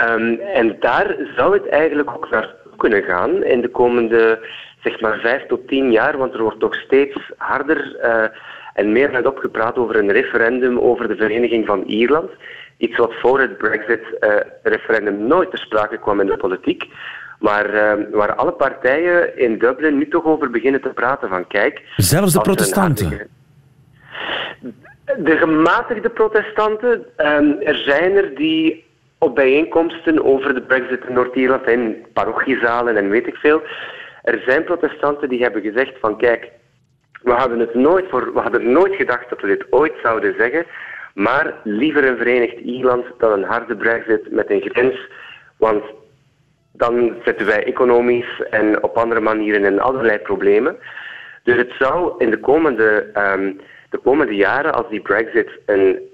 Um, 0.09 0.39
en 0.39 0.75
daar 0.79 1.15
zou 1.35 1.53
het 1.53 1.69
eigenlijk 1.69 2.09
ook 2.09 2.29
naar 2.29 2.55
kunnen 2.81 3.03
gaan 3.03 3.43
in 3.43 3.61
de 3.61 3.69
komende 3.69 4.47
zeg 4.83 4.99
maar 5.01 5.19
vijf 5.19 5.45
tot 5.47 5.67
tien 5.67 5.91
jaar, 5.91 6.17
want 6.17 6.33
er 6.33 6.41
wordt 6.41 6.59
toch 6.59 6.75
steeds 6.75 7.31
harder 7.37 7.97
uh, 8.03 8.23
en 8.73 8.91
meer 8.91 9.11
net 9.11 9.25
opgepraat 9.25 9.77
over 9.77 9.95
een 9.95 10.11
referendum 10.11 10.79
over 10.79 11.07
de 11.07 11.15
vereniging 11.15 11.65
van 11.65 11.83
Ierland. 11.83 12.29
Iets 12.77 12.97
wat 12.97 13.13
voor 13.13 13.39
het 13.39 13.57
Brexit-referendum 13.57 15.21
uh, 15.21 15.27
nooit 15.27 15.49
ter 15.49 15.59
sprake 15.59 15.97
kwam 15.97 16.19
in 16.19 16.27
de 16.27 16.37
politiek. 16.37 16.83
Maar 17.39 17.73
uh, 17.73 17.93
waar 18.11 18.35
alle 18.35 18.51
partijen 18.51 19.37
in 19.37 19.57
Dublin 19.57 19.97
nu 19.97 20.07
toch 20.07 20.25
over 20.25 20.49
beginnen 20.49 20.81
te 20.81 20.89
praten 20.89 21.29
van 21.29 21.47
kijk... 21.47 21.81
Zelfs 21.95 22.33
de 22.33 22.41
protestanten? 22.41 23.29
De 25.17 25.37
gematigde 25.37 26.09
protestanten, 26.09 27.05
um, 27.17 27.59
er 27.59 27.75
zijn 27.75 28.15
er 28.15 28.35
die 28.35 28.85
op 29.23 29.35
bijeenkomsten 29.35 30.23
over 30.23 30.53
de 30.53 30.61
brexit 30.61 31.05
in 31.07 31.13
Noord-Ierland 31.13 31.63
en 31.63 32.05
parochiezalen 32.13 32.97
en 32.97 33.09
weet 33.09 33.27
ik 33.27 33.35
veel. 33.35 33.61
Er 34.23 34.41
zijn 34.45 34.63
protestanten 34.63 35.29
die 35.29 35.41
hebben 35.41 35.61
gezegd 35.61 35.93
van 35.99 36.17
kijk, 36.17 36.51
we 37.21 37.31
hadden, 37.31 37.59
het 37.59 37.73
nooit 37.73 38.09
voor, 38.09 38.33
we 38.33 38.39
hadden 38.39 38.71
nooit 38.71 38.95
gedacht 38.95 39.29
dat 39.29 39.41
we 39.41 39.47
dit 39.47 39.65
ooit 39.69 39.93
zouden 40.03 40.35
zeggen, 40.37 40.65
Maar 41.13 41.53
liever 41.63 42.03
een 42.03 42.17
Verenigd 42.17 42.57
Ierland 42.57 43.05
dan 43.17 43.31
een 43.31 43.43
harde 43.43 43.75
brexit 43.75 44.31
met 44.31 44.51
een 44.51 44.61
grens. 44.61 45.07
Want 45.57 45.83
dan 46.73 47.15
zitten 47.25 47.45
wij 47.45 47.63
economisch 47.63 48.41
en 48.49 48.83
op 48.83 48.97
andere 48.97 49.21
manieren 49.21 49.65
in 49.65 49.79
allerlei 49.79 50.17
problemen. 50.17 50.77
Dus 51.43 51.55
het 51.55 51.71
zou 51.79 52.13
in 52.17 52.29
de 52.29 52.39
komende, 52.39 53.11
um, 53.15 53.61
de 53.89 53.97
komende 53.97 54.35
jaren, 54.35 54.73
als 54.73 54.89
die 54.89 55.01
brexit 55.01 55.49
een 55.65 56.09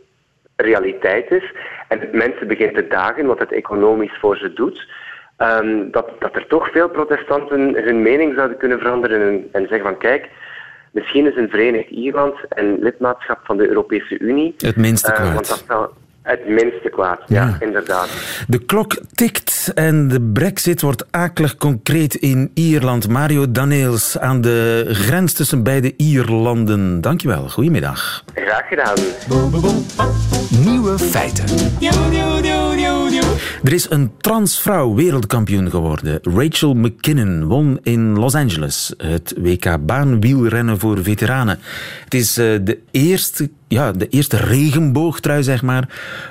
realiteit 0.58 1.32
is 1.32 1.54
en 1.88 2.10
mensen 2.12 2.48
begint 2.48 2.76
te 2.76 2.88
dagen 2.88 3.26
wat 3.26 3.40
het 3.40 3.52
economisch 3.52 4.18
voor 4.20 4.38
ze 4.38 4.54
doet, 4.54 4.88
um, 5.38 5.92
dat, 5.92 6.10
dat 6.20 6.36
er 6.36 6.48
toch 6.48 6.72
veel 6.72 6.90
protestanten 6.90 7.84
hun 7.84 8.02
mening 8.02 8.34
zouden 8.36 8.58
kunnen 8.58 8.80
veranderen 8.80 9.22
en, 9.22 9.48
en 9.52 9.68
zeggen 9.68 9.88
van 9.88 9.98
kijk, 9.98 10.30
misschien 10.92 11.28
is 11.28 11.36
een 11.36 11.50
Verenigd 11.50 11.90
Ierland 11.90 12.36
en 12.50 12.78
lidmaatschap 12.80 13.40
van 13.44 13.58
de 13.58 13.68
Europese 13.68 14.20
Unie. 14.20 14.54
Het 14.58 14.76
minste 14.76 15.12
kwaad. 15.12 15.28
Uh, 15.28 15.34
want 15.34 15.48
dat 15.48 15.64
zou, 15.68 15.90
het 16.28 16.48
minste 16.48 16.90
kwaad, 16.90 17.20
ja. 17.26 17.58
inderdaad. 17.60 18.10
De 18.48 18.66
klok 18.66 19.02
tikt 19.14 19.72
en 19.76 20.08
de 20.08 20.22
brexit 20.22 20.82
wordt 20.82 21.06
akelig 21.12 21.58
concreet 21.58 22.16
in 22.16 22.52
Ierland. 22.54 23.10
Mario 23.10 23.52
Daneels 23.52 24.20
aan 24.20 24.42
de 24.42 24.86
grens 24.88 25.34
tussen 25.34 25.64
beide 25.64 25.94
Ierlanden. 25.98 27.02
Dankjewel, 27.02 27.50
goedemiddag. 27.50 28.24
Graag 28.34 28.68
gedaan. 28.68 28.96
Nieuwe 30.66 31.00
feiten. 31.00 31.46
Er 33.64 33.74
is 33.74 33.90
een 33.90 34.12
transvrouw 34.18 34.96
wereldkampioen 34.96 35.70
geworden. 35.70 36.20
Rachel 36.24 36.74
McKinnon 36.74 37.46
won 37.48 37.80
in 37.84 38.20
Los 38.20 38.36
Angeles 38.36 38.94
het 38.98 39.34
WK 39.38 39.86
baanwielrennen 39.86 40.80
voor 40.80 41.04
veteranen. 41.04 41.60
Het 42.04 42.14
is 42.14 42.38
eh, 42.38 42.46
de 42.62 42.80
eerste 42.92 43.50
ja, 43.68 43.92
de 43.92 44.08
eerste 44.08 44.38
regenboogtrui, 44.38 45.44
zeg 45.44 45.62
maar, 45.62 45.90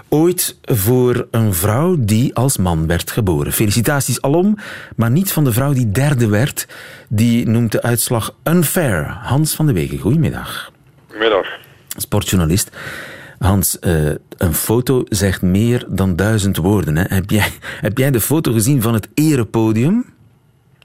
ooit 0.09 0.57
voor 0.63 1.27
een 1.31 1.55
vrouw 1.55 1.97
die 1.99 2.35
als 2.35 2.57
man 2.57 2.87
werd 2.87 3.11
geboren. 3.11 3.53
Felicitaties 3.53 4.23
alom, 4.23 4.57
maar 4.97 5.11
niet 5.11 5.33
van 5.33 5.45
de 5.45 5.53
vrouw 5.53 5.73
die 5.73 5.91
derde 5.91 6.29
werd. 6.29 6.69
Die 7.09 7.49
noemt 7.49 7.73
de 7.73 7.83
uitslag 7.83 8.35
unfair. 8.45 9.19
Hans 9.23 9.55
van 9.55 9.67
de 9.67 9.73
Wegen, 9.73 9.99
goedemiddag. 9.99 10.73
Goedemiddag. 11.07 11.47
Sportjournalist. 11.97 12.71
Hans, 13.39 13.77
uh, 13.81 14.11
een 14.37 14.55
foto 14.55 15.05
zegt 15.09 15.43
meer 15.43 15.85
dan 15.89 16.17
duizend 16.17 16.57
woorden. 16.57 16.97
Hè? 16.97 17.05
Heb, 17.15 17.31
jij, 17.31 17.49
heb 17.87 17.99
jij 17.99 18.11
de 18.11 18.21
foto 18.21 18.53
gezien 18.53 18.83
van 18.83 18.95
het 18.95 19.09
erepodium? 19.15 20.05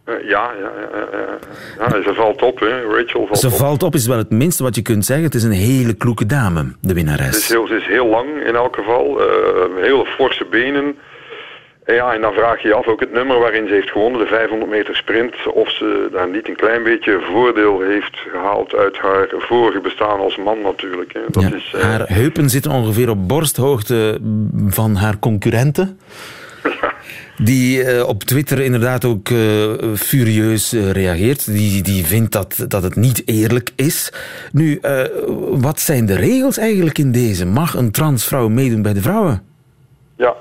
Uh, 0.05 0.15
ja, 0.29 0.51
ja, 0.59 0.71
ja, 0.91 1.37
ja, 1.79 2.01
ze 2.01 2.13
valt 2.13 2.41
op, 2.41 2.59
hè. 2.59 2.81
Rachel 2.81 3.25
valt 3.25 3.39
ze 3.39 3.45
op. 3.45 3.51
Ze 3.51 3.57
valt 3.57 3.83
op 3.83 3.95
is 3.95 4.07
wel 4.07 4.17
het 4.17 4.29
minste 4.29 4.63
wat 4.63 4.75
je 4.75 4.81
kunt 4.81 5.05
zeggen. 5.05 5.25
Het 5.25 5.35
is 5.35 5.43
een 5.43 5.51
hele 5.51 5.93
kloeke 5.93 6.25
dame, 6.25 6.65
de 6.79 6.93
winnares. 6.93 7.31
Ze 7.31 7.37
is 7.37 7.49
heel, 7.49 7.67
ze 7.67 7.75
is 7.75 7.85
heel 7.85 8.07
lang 8.07 8.43
in 8.45 8.55
elk 8.55 8.75
geval. 8.75 9.21
Uh, 9.21 9.27
hele 9.81 10.05
forse 10.05 10.45
benen. 10.45 10.95
En 11.83 11.95
ja, 11.95 12.13
en 12.13 12.21
dan 12.21 12.33
vraag 12.33 12.61
je 12.61 12.67
je 12.67 12.73
af, 12.73 12.87
ook 12.87 12.99
het 12.99 13.13
nummer 13.13 13.39
waarin 13.39 13.67
ze 13.67 13.73
heeft 13.73 13.89
gewonnen, 13.89 14.19
de 14.19 14.27
500 14.27 14.71
meter 14.71 14.95
sprint, 14.95 15.35
of 15.53 15.69
ze 15.69 16.09
daar 16.11 16.29
niet 16.29 16.47
een 16.47 16.55
klein 16.55 16.83
beetje 16.83 17.19
voordeel 17.31 17.81
heeft 17.81 18.17
gehaald 18.31 18.75
uit 18.75 18.97
haar 18.97 19.27
vorige 19.37 19.79
bestaan 19.79 20.19
als 20.19 20.37
man 20.37 20.61
natuurlijk. 20.61 21.13
Dat 21.27 21.43
ja, 21.43 21.55
is, 21.55 21.73
uh... 21.75 21.81
Haar 21.81 22.07
heupen 22.07 22.49
zitten 22.49 22.71
ongeveer 22.71 23.09
op 23.09 23.27
borsthoogte 23.27 24.19
van 24.67 24.95
haar 24.95 25.19
concurrenten. 25.19 25.99
Die 27.43 27.83
uh, 27.83 28.07
op 28.07 28.23
Twitter 28.23 28.59
inderdaad 28.59 29.05
ook 29.05 29.29
uh, 29.29 29.73
furieus 29.95 30.73
uh, 30.73 30.91
reageert. 30.91 31.45
Die, 31.45 31.83
die 31.83 32.05
vindt 32.05 32.31
dat, 32.31 32.65
dat 32.67 32.83
het 32.83 32.95
niet 32.95 33.23
eerlijk 33.25 33.69
is. 33.75 34.13
Nu, 34.51 34.79
wat 35.49 35.79
zijn 35.79 36.05
de 36.05 36.15
regels 36.15 36.57
eigenlijk 36.57 36.97
in 36.97 37.11
deze? 37.11 37.45
Mag 37.45 37.73
een 37.73 37.91
transvrouw 37.91 38.47
meedoen 38.47 38.81
bij 38.81 38.93
de 38.93 39.01
vrouwen? 39.01 39.43
Ja. 40.17 40.35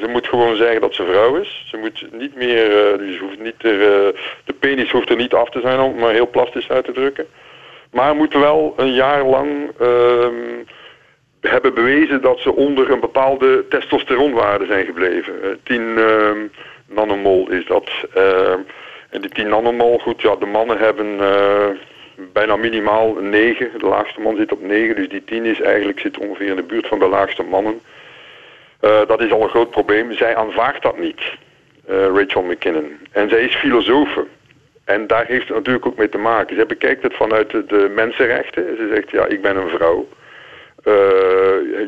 ze 0.00 0.08
moet 0.12 0.26
gewoon 0.26 0.56
zeggen 0.56 0.80
dat 0.80 0.94
ze 0.94 1.04
vrouw 1.04 1.36
is. 1.36 1.66
Ze 1.70 1.76
moet 1.76 2.06
niet 2.18 2.36
meer, 2.36 2.68
dus 2.98 3.18
hoeft 3.18 3.42
niet 3.42 3.60
de 3.60 4.54
penis 4.60 4.90
hoeft 4.90 5.10
er 5.10 5.16
niet 5.16 5.34
af 5.34 5.50
te 5.50 5.60
zijn 5.60 5.80
om 5.80 5.98
maar 5.98 6.12
heel 6.12 6.30
plastisch 6.30 6.68
uit 6.68 6.84
te 6.84 6.92
drukken. 6.92 7.26
Maar 7.92 8.14
moet 8.14 8.32
wel 8.32 8.74
een 8.76 8.92
jaar 8.92 9.24
lang 9.24 9.70
ehm, 9.80 10.64
hebben 11.40 11.74
bewezen 11.74 12.20
dat 12.20 12.38
ze 12.38 12.54
onder 12.54 12.90
een 12.90 13.00
bepaalde 13.00 13.68
testosteronwaarde 13.68 14.66
zijn 14.66 14.84
gebleven. 14.84 15.60
10 15.62 15.80
uh, 15.80 16.28
ehm, 16.28 16.38
nanomol 16.86 17.50
is 17.50 17.66
dat. 17.66 17.90
Uh, 18.16 18.52
en 19.10 19.20
die 19.20 19.30
10 19.30 19.48
nanomol, 19.48 19.98
goed, 19.98 20.22
ja, 20.22 20.36
de 20.36 20.46
mannen 20.46 20.78
hebben 20.78 21.06
uh, 21.06 21.66
bijna 22.32 22.56
minimaal 22.56 23.14
9. 23.14 23.70
De 23.78 23.86
laagste 23.86 24.20
man 24.20 24.36
zit 24.36 24.52
op 24.52 24.62
9, 24.62 24.96
dus 24.96 25.08
die 25.08 25.24
10 25.24 25.44
is 25.44 25.60
eigenlijk 25.60 26.00
zit 26.00 26.18
ongeveer 26.18 26.48
in 26.48 26.56
de 26.56 26.62
buurt 26.62 26.86
van 26.86 26.98
de 26.98 27.08
laagste 27.08 27.42
mannen. 27.42 27.80
Dat 28.80 29.20
is 29.20 29.32
al 29.32 29.42
een 29.42 29.48
groot 29.48 29.70
probleem. 29.70 30.12
Zij 30.12 30.36
aanvaardt 30.36 30.82
dat 30.82 30.98
niet, 30.98 31.20
Rachel 31.86 32.42
McKinnon. 32.42 32.98
En 33.12 33.28
zij 33.28 33.40
is 33.40 33.54
filosofe. 33.54 34.26
En 34.84 35.06
daar 35.06 35.26
heeft 35.26 35.48
het 35.48 35.56
natuurlijk 35.56 35.86
ook 35.86 35.96
mee 35.96 36.08
te 36.08 36.18
maken. 36.18 36.56
Zij 36.56 36.66
bekijkt 36.66 37.02
het 37.02 37.14
vanuit 37.14 37.50
de 37.50 37.92
mensenrechten. 37.94 38.76
Ze 38.76 38.90
zegt, 38.94 39.10
ja, 39.10 39.26
ik 39.26 39.42
ben 39.42 39.56
een 39.56 39.68
vrouw. 39.68 40.08
Uh, 40.84 40.94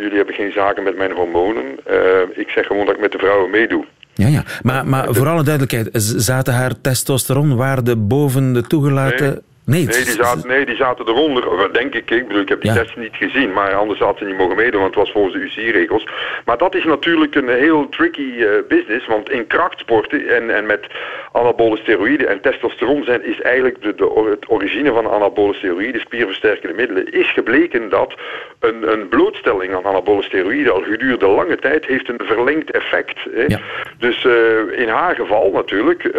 jullie 0.00 0.16
hebben 0.16 0.34
geen 0.34 0.52
zaken 0.52 0.82
met 0.82 0.96
mijn 0.96 1.12
hormonen. 1.12 1.64
Uh, 1.90 1.96
ik 2.34 2.48
zeg 2.48 2.66
gewoon 2.66 2.86
dat 2.86 2.94
ik 2.94 3.00
met 3.00 3.12
de 3.12 3.18
vrouwen 3.18 3.50
meedoe. 3.50 3.84
Ja, 4.14 4.26
ja. 4.26 4.44
Maar, 4.62 4.86
maar 4.86 5.14
voor 5.14 5.28
alle 5.28 5.42
duidelijkheid, 5.42 5.88
zaten 6.16 6.54
haar 6.54 6.80
testosteronwaarden 6.80 8.06
boven 8.08 8.52
de 8.52 8.62
toegelaten... 8.62 9.26
Nee, 9.26 9.38
nee, 9.64 9.86
die 9.86 10.04
zaten, 10.04 10.48
nee, 10.48 10.66
die 10.66 10.76
zaten 10.76 11.08
eronder, 11.08 11.72
denk 11.72 11.94
ik. 11.94 12.10
Ik 12.10 12.26
bedoel, 12.26 12.42
ik 12.42 12.48
heb 12.48 12.60
die 12.60 12.72
ja. 12.72 12.84
niet 12.96 13.16
gezien, 13.16 13.52
maar 13.52 13.74
anders 13.74 13.98
had 13.98 14.18
ze 14.18 14.24
niet 14.24 14.36
mogen 14.36 14.56
meedoen, 14.56 14.80
want 14.80 14.94
het 14.94 15.04
was 15.04 15.12
volgens 15.12 15.34
de 15.34 15.40
UCI-regels. 15.40 16.06
Maar 16.44 16.58
dat 16.58 16.74
is 16.74 16.84
natuurlijk 16.84 17.34
een 17.34 17.48
heel 17.48 17.88
tricky 17.88 18.20
uh, 18.20 18.50
business, 18.68 19.06
want 19.06 19.30
in 19.30 19.46
krachtsporten 19.46 20.28
en, 20.28 20.56
en 20.56 20.66
met 20.66 20.86
anabole 21.32 21.76
steroïden 21.76 22.28
en 22.28 22.40
testosteron 22.40 23.04
zijn, 23.04 23.24
is 23.24 23.40
eigenlijk 23.40 23.82
de, 23.82 23.94
de, 23.94 24.28
het 24.30 24.48
origine 24.48 24.92
van 24.92 25.10
anabole 25.10 25.54
steroïden, 25.54 26.00
spierversterkende 26.00 26.74
middelen, 26.74 27.12
is 27.12 27.32
gebleken 27.32 27.88
dat 27.88 28.14
een, 28.60 28.92
een 28.92 29.08
blootstelling 29.08 29.74
aan 29.74 29.84
anabole 29.84 30.22
steroïden 30.22 30.72
al 30.72 30.82
gedurende 30.82 31.26
lange 31.26 31.56
tijd 31.56 31.86
heeft 31.86 32.08
een 32.08 32.20
verlengd 32.22 32.70
effect. 32.70 33.18
Hè. 33.34 33.44
Ja. 33.46 33.60
Dus 33.98 34.24
uh, 34.24 34.78
in 34.80 34.88
haar 34.88 35.14
geval 35.14 35.50
natuurlijk, 35.50 36.04
uh, 36.04 36.12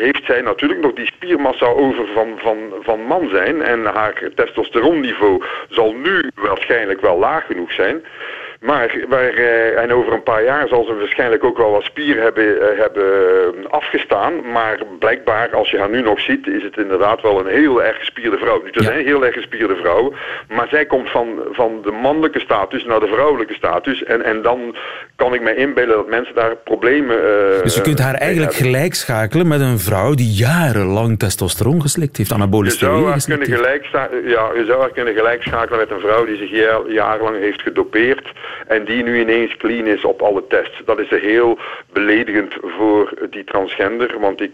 heeft 0.00 0.24
zij 0.24 0.40
natuurlijk 0.40 0.80
nog 0.80 0.92
die 0.92 1.06
spiermassa 1.06 1.66
over 1.66 2.06
van, 2.14 2.28
van 2.40 2.56
van 2.88 3.00
man 3.00 3.28
zijn. 3.28 3.62
En 3.62 3.84
haar 3.84 4.30
testosteronniveau 4.34 5.42
zal 5.68 5.92
nu 5.92 6.30
waarschijnlijk 6.34 7.00
wel 7.00 7.18
laag 7.18 7.46
genoeg 7.46 7.72
zijn. 7.72 8.04
Maar, 8.60 9.04
waar, 9.08 9.34
uh, 9.34 9.78
en 9.78 9.92
over 9.92 10.12
een 10.12 10.22
paar 10.22 10.44
jaar 10.44 10.68
zal 10.68 10.84
ze 10.84 10.94
waarschijnlijk 10.94 11.44
ook 11.44 11.56
wel 11.56 11.70
wat 11.70 11.82
spier 11.82 12.20
hebben, 12.20 12.44
uh, 12.44 12.62
hebben 12.76 13.70
afgestaan. 13.70 14.50
Maar 14.52 14.78
blijkbaar, 14.98 15.54
als 15.54 15.70
je 15.70 15.78
haar 15.78 15.90
nu 15.90 16.02
nog 16.02 16.20
ziet, 16.20 16.46
is 16.46 16.62
het 16.62 16.76
inderdaad 16.76 17.22
wel 17.22 17.40
een 17.40 17.46
heel 17.46 17.82
erg 17.82 17.98
gespierde 17.98 18.38
vrouw. 18.38 18.62
Nu, 18.62 18.70
er 18.70 18.82
zijn 18.82 19.04
heel 19.04 19.24
erg 19.24 19.34
gespierde 19.34 19.76
vrouwen. 19.76 20.14
Maar 20.48 20.68
zij 20.68 20.86
komt 20.86 21.10
van, 21.10 21.26
van 21.50 21.82
de 21.82 21.90
mannelijke 21.90 22.40
status 22.40 22.84
naar 22.84 23.00
de 23.00 23.06
vrouwelijke 23.06 23.54
status. 23.54 24.04
En, 24.04 24.22
en 24.22 24.42
dan 24.42 24.76
kan 25.16 25.34
ik 25.34 25.42
me 25.42 25.54
inbeelden 25.54 25.96
dat 25.96 26.08
mensen 26.08 26.34
daar 26.34 26.56
problemen... 26.56 27.16
Uh, 27.16 27.62
dus 27.62 27.74
je 27.74 27.80
kunt 27.80 27.98
haar 27.98 28.14
eigenlijk 28.14 28.54
gelijk 28.54 28.94
schakelen 28.94 29.48
met 29.48 29.60
een 29.60 29.78
vrouw 29.78 30.14
die 30.14 30.32
jarenlang 30.32 31.18
testosteron 31.18 31.80
geslikt 31.82 32.16
heeft, 32.16 32.32
anabole 32.32 32.70
steroïden 32.70 33.12
geslikt 33.12 33.46
heeft. 33.46 33.60
Ja, 34.24 34.50
je 34.54 34.64
zou 34.66 34.80
haar 34.80 34.92
kunnen 34.92 35.14
gelijk 35.14 35.42
schakelen 35.42 35.78
met 35.78 35.90
een 35.90 36.00
vrouw 36.00 36.24
die 36.24 36.36
zich 36.36 36.50
jarenlang 36.88 37.36
heeft 37.38 37.62
gedopeerd 37.62 38.32
en 38.66 38.84
die 38.84 39.02
nu 39.02 39.20
ineens 39.20 39.56
clean 39.56 39.86
is 39.86 40.04
op 40.04 40.22
alle 40.22 40.46
tests. 40.46 40.82
Dat 40.84 40.98
is 40.98 41.10
heel 41.10 41.58
beledigend 41.92 42.54
voor 42.60 43.12
die 43.30 43.44
transgender, 43.44 44.20
want 44.20 44.40
ik, 44.40 44.52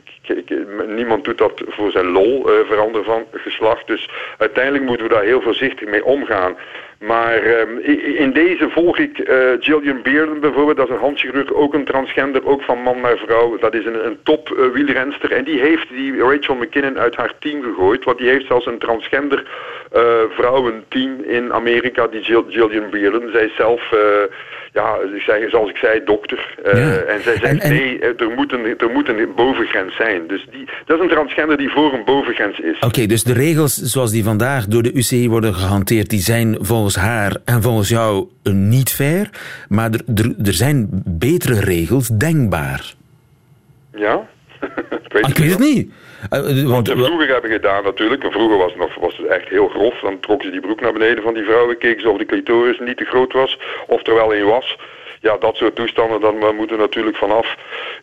niemand 0.86 1.24
doet 1.24 1.38
dat 1.38 1.62
voor 1.66 1.90
zijn 1.90 2.06
lol, 2.06 2.50
uh, 2.50 2.66
veranderen 2.66 3.04
van 3.04 3.24
geslacht. 3.32 3.86
Dus 3.86 4.08
uiteindelijk 4.38 4.84
moeten 4.84 5.06
we 5.06 5.14
daar 5.14 5.22
heel 5.22 5.40
voorzichtig 5.40 5.88
mee 5.88 6.04
omgaan. 6.04 6.56
Maar 7.00 7.60
um, 7.60 7.78
in 8.16 8.32
deze 8.32 8.70
volg 8.70 8.98
ik 8.98 9.18
uh, 9.18 9.60
Jillian 9.60 10.02
Bearden 10.02 10.40
bijvoorbeeld, 10.40 10.76
dat 10.76 10.88
is 10.88 10.94
een 10.94 11.00
handchirurg, 11.00 11.52
ook 11.52 11.74
een 11.74 11.84
transgender, 11.84 12.46
ook 12.46 12.62
van 12.62 12.78
man 12.78 13.00
naar 13.00 13.16
vrouw. 13.16 13.58
Dat 13.58 13.74
is 13.74 13.84
een, 13.84 14.06
een 14.06 14.18
top 14.22 14.48
uh, 14.48 14.66
wielrenster 14.72 15.32
en 15.32 15.44
die 15.44 15.60
heeft 15.60 15.88
die 15.88 16.18
Rachel 16.18 16.54
McKinnon 16.54 16.98
uit 16.98 17.16
haar 17.16 17.32
team 17.38 17.62
gegooid, 17.62 18.04
want 18.04 18.18
die 18.18 18.28
heeft 18.28 18.46
zelfs 18.46 18.66
een 18.66 18.78
transgender 18.78 19.46
uh, 19.96 20.02
vrouwenteam 20.28 21.22
in 21.22 21.52
Amerika, 21.52 22.06
die 22.06 22.20
Jill, 22.20 22.44
Jillian 22.48 22.90
Bearden. 22.90 23.30
Zij 23.32 23.50
zelf 23.56 23.92
ja, 24.74 24.96
zeg, 25.26 25.50
zoals 25.50 25.70
ik 25.70 25.76
zei, 25.76 26.04
dokter. 26.04 26.58
Uh, 26.64 27.10
En 27.14 27.22
zij 27.22 27.36
zegt, 27.38 27.68
nee, 27.68 27.98
er 27.98 28.30
moet, 28.36 28.52
een, 28.52 28.78
er 28.78 28.90
moet 28.90 29.08
een 29.08 29.28
bovengrens 29.36 29.96
zijn. 29.96 30.26
Dus 30.26 30.46
die, 30.50 30.68
dat 30.86 30.96
is 30.96 31.02
een 31.02 31.10
transgender 31.10 31.56
die 31.56 31.70
voor 31.70 31.92
een 31.92 32.04
bovengrens 32.04 32.58
is. 32.58 32.78
Oké, 32.78 33.06
dus 33.06 33.22
de 33.22 33.32
regels 33.32 33.74
zoals 33.74 34.10
die 34.10 34.24
vandaag 34.24 34.66
door 34.66 34.82
de 34.82 34.92
UCI 34.92 35.28
worden 35.28 35.54
gehanteerd, 35.54 36.10
die 36.10 36.20
zijn 36.20 36.56
volgens 36.60 36.96
haar 36.96 37.36
en 37.44 37.62
volgens 37.62 37.88
jou 37.88 38.28
niet 38.52 38.90
fair. 38.90 39.30
Maar 39.68 39.90
er, 39.90 40.34
er, 40.44 40.52
zijn 40.52 40.88
betere 41.04 41.60
regels 41.60 42.08
denkbaar. 42.08 42.94
Ja, 43.94 44.26
weet, 45.08 45.22
ah, 45.22 45.30
ik 45.30 45.38
weet 45.38 45.50
het 45.50 45.58
niet. 45.58 45.92
Uh, 46.30 46.70
Wat 46.70 46.86
ze 46.86 46.96
vroeger 46.96 47.28
hebben 47.28 47.50
gedaan 47.50 47.84
natuurlijk, 47.84 48.24
vroeger 48.30 48.58
was 48.58 48.70
het, 48.72 48.80
nog, 48.80 48.94
was 48.94 49.16
het 49.16 49.26
echt 49.26 49.48
heel 49.48 49.68
grof. 49.68 50.00
Dan 50.00 50.20
trokken 50.20 50.46
ze 50.46 50.52
die 50.52 50.60
broek 50.60 50.80
naar 50.80 50.92
beneden 50.92 51.22
van 51.22 51.34
die 51.34 51.44
vrouwen, 51.44 51.78
keken 51.78 52.00
ze 52.00 52.10
of 52.10 52.18
de 52.18 52.26
clitoris 52.26 52.78
niet 52.78 52.96
te 52.96 53.04
groot 53.04 53.32
was, 53.32 53.58
of 53.86 54.06
er 54.06 54.14
wel 54.14 54.34
een 54.34 54.46
was 54.46 54.76
ja, 55.24 55.36
dat 55.38 55.56
soort 55.56 55.74
toestanden, 55.74 56.20
dan 56.20 56.56
moeten 56.56 56.76
we 56.76 56.82
natuurlijk 56.82 57.16
vanaf. 57.16 57.56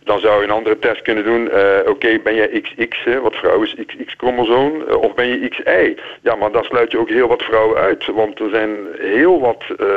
Dan 0.03 0.19
zou 0.19 0.37
je 0.37 0.43
een 0.43 0.53
andere 0.53 0.79
test 0.79 1.01
kunnen 1.01 1.23
doen. 1.23 1.49
Uh, 1.53 1.79
Oké, 1.85 2.19
ben 2.23 2.35
jij 2.35 2.61
XX, 2.61 3.03
hè, 3.03 3.21
wat 3.21 3.35
vrouw 3.35 3.61
is 3.61 3.75
XX-chromosoom, 3.85 4.83
uh, 4.89 4.95
of 4.95 5.13
ben 5.13 5.27
je 5.27 5.49
XY? 5.49 5.95
Ja, 6.21 6.35
maar 6.35 6.51
dan 6.51 6.63
sluit 6.63 6.91
je 6.91 6.99
ook 6.99 7.09
heel 7.09 7.27
wat 7.27 7.43
vrouwen 7.43 7.77
uit. 7.77 8.05
Want 8.05 8.39
er 8.39 8.49
zijn 8.49 8.77
heel 8.99 9.39
wat 9.39 9.63
uh, 9.69 9.87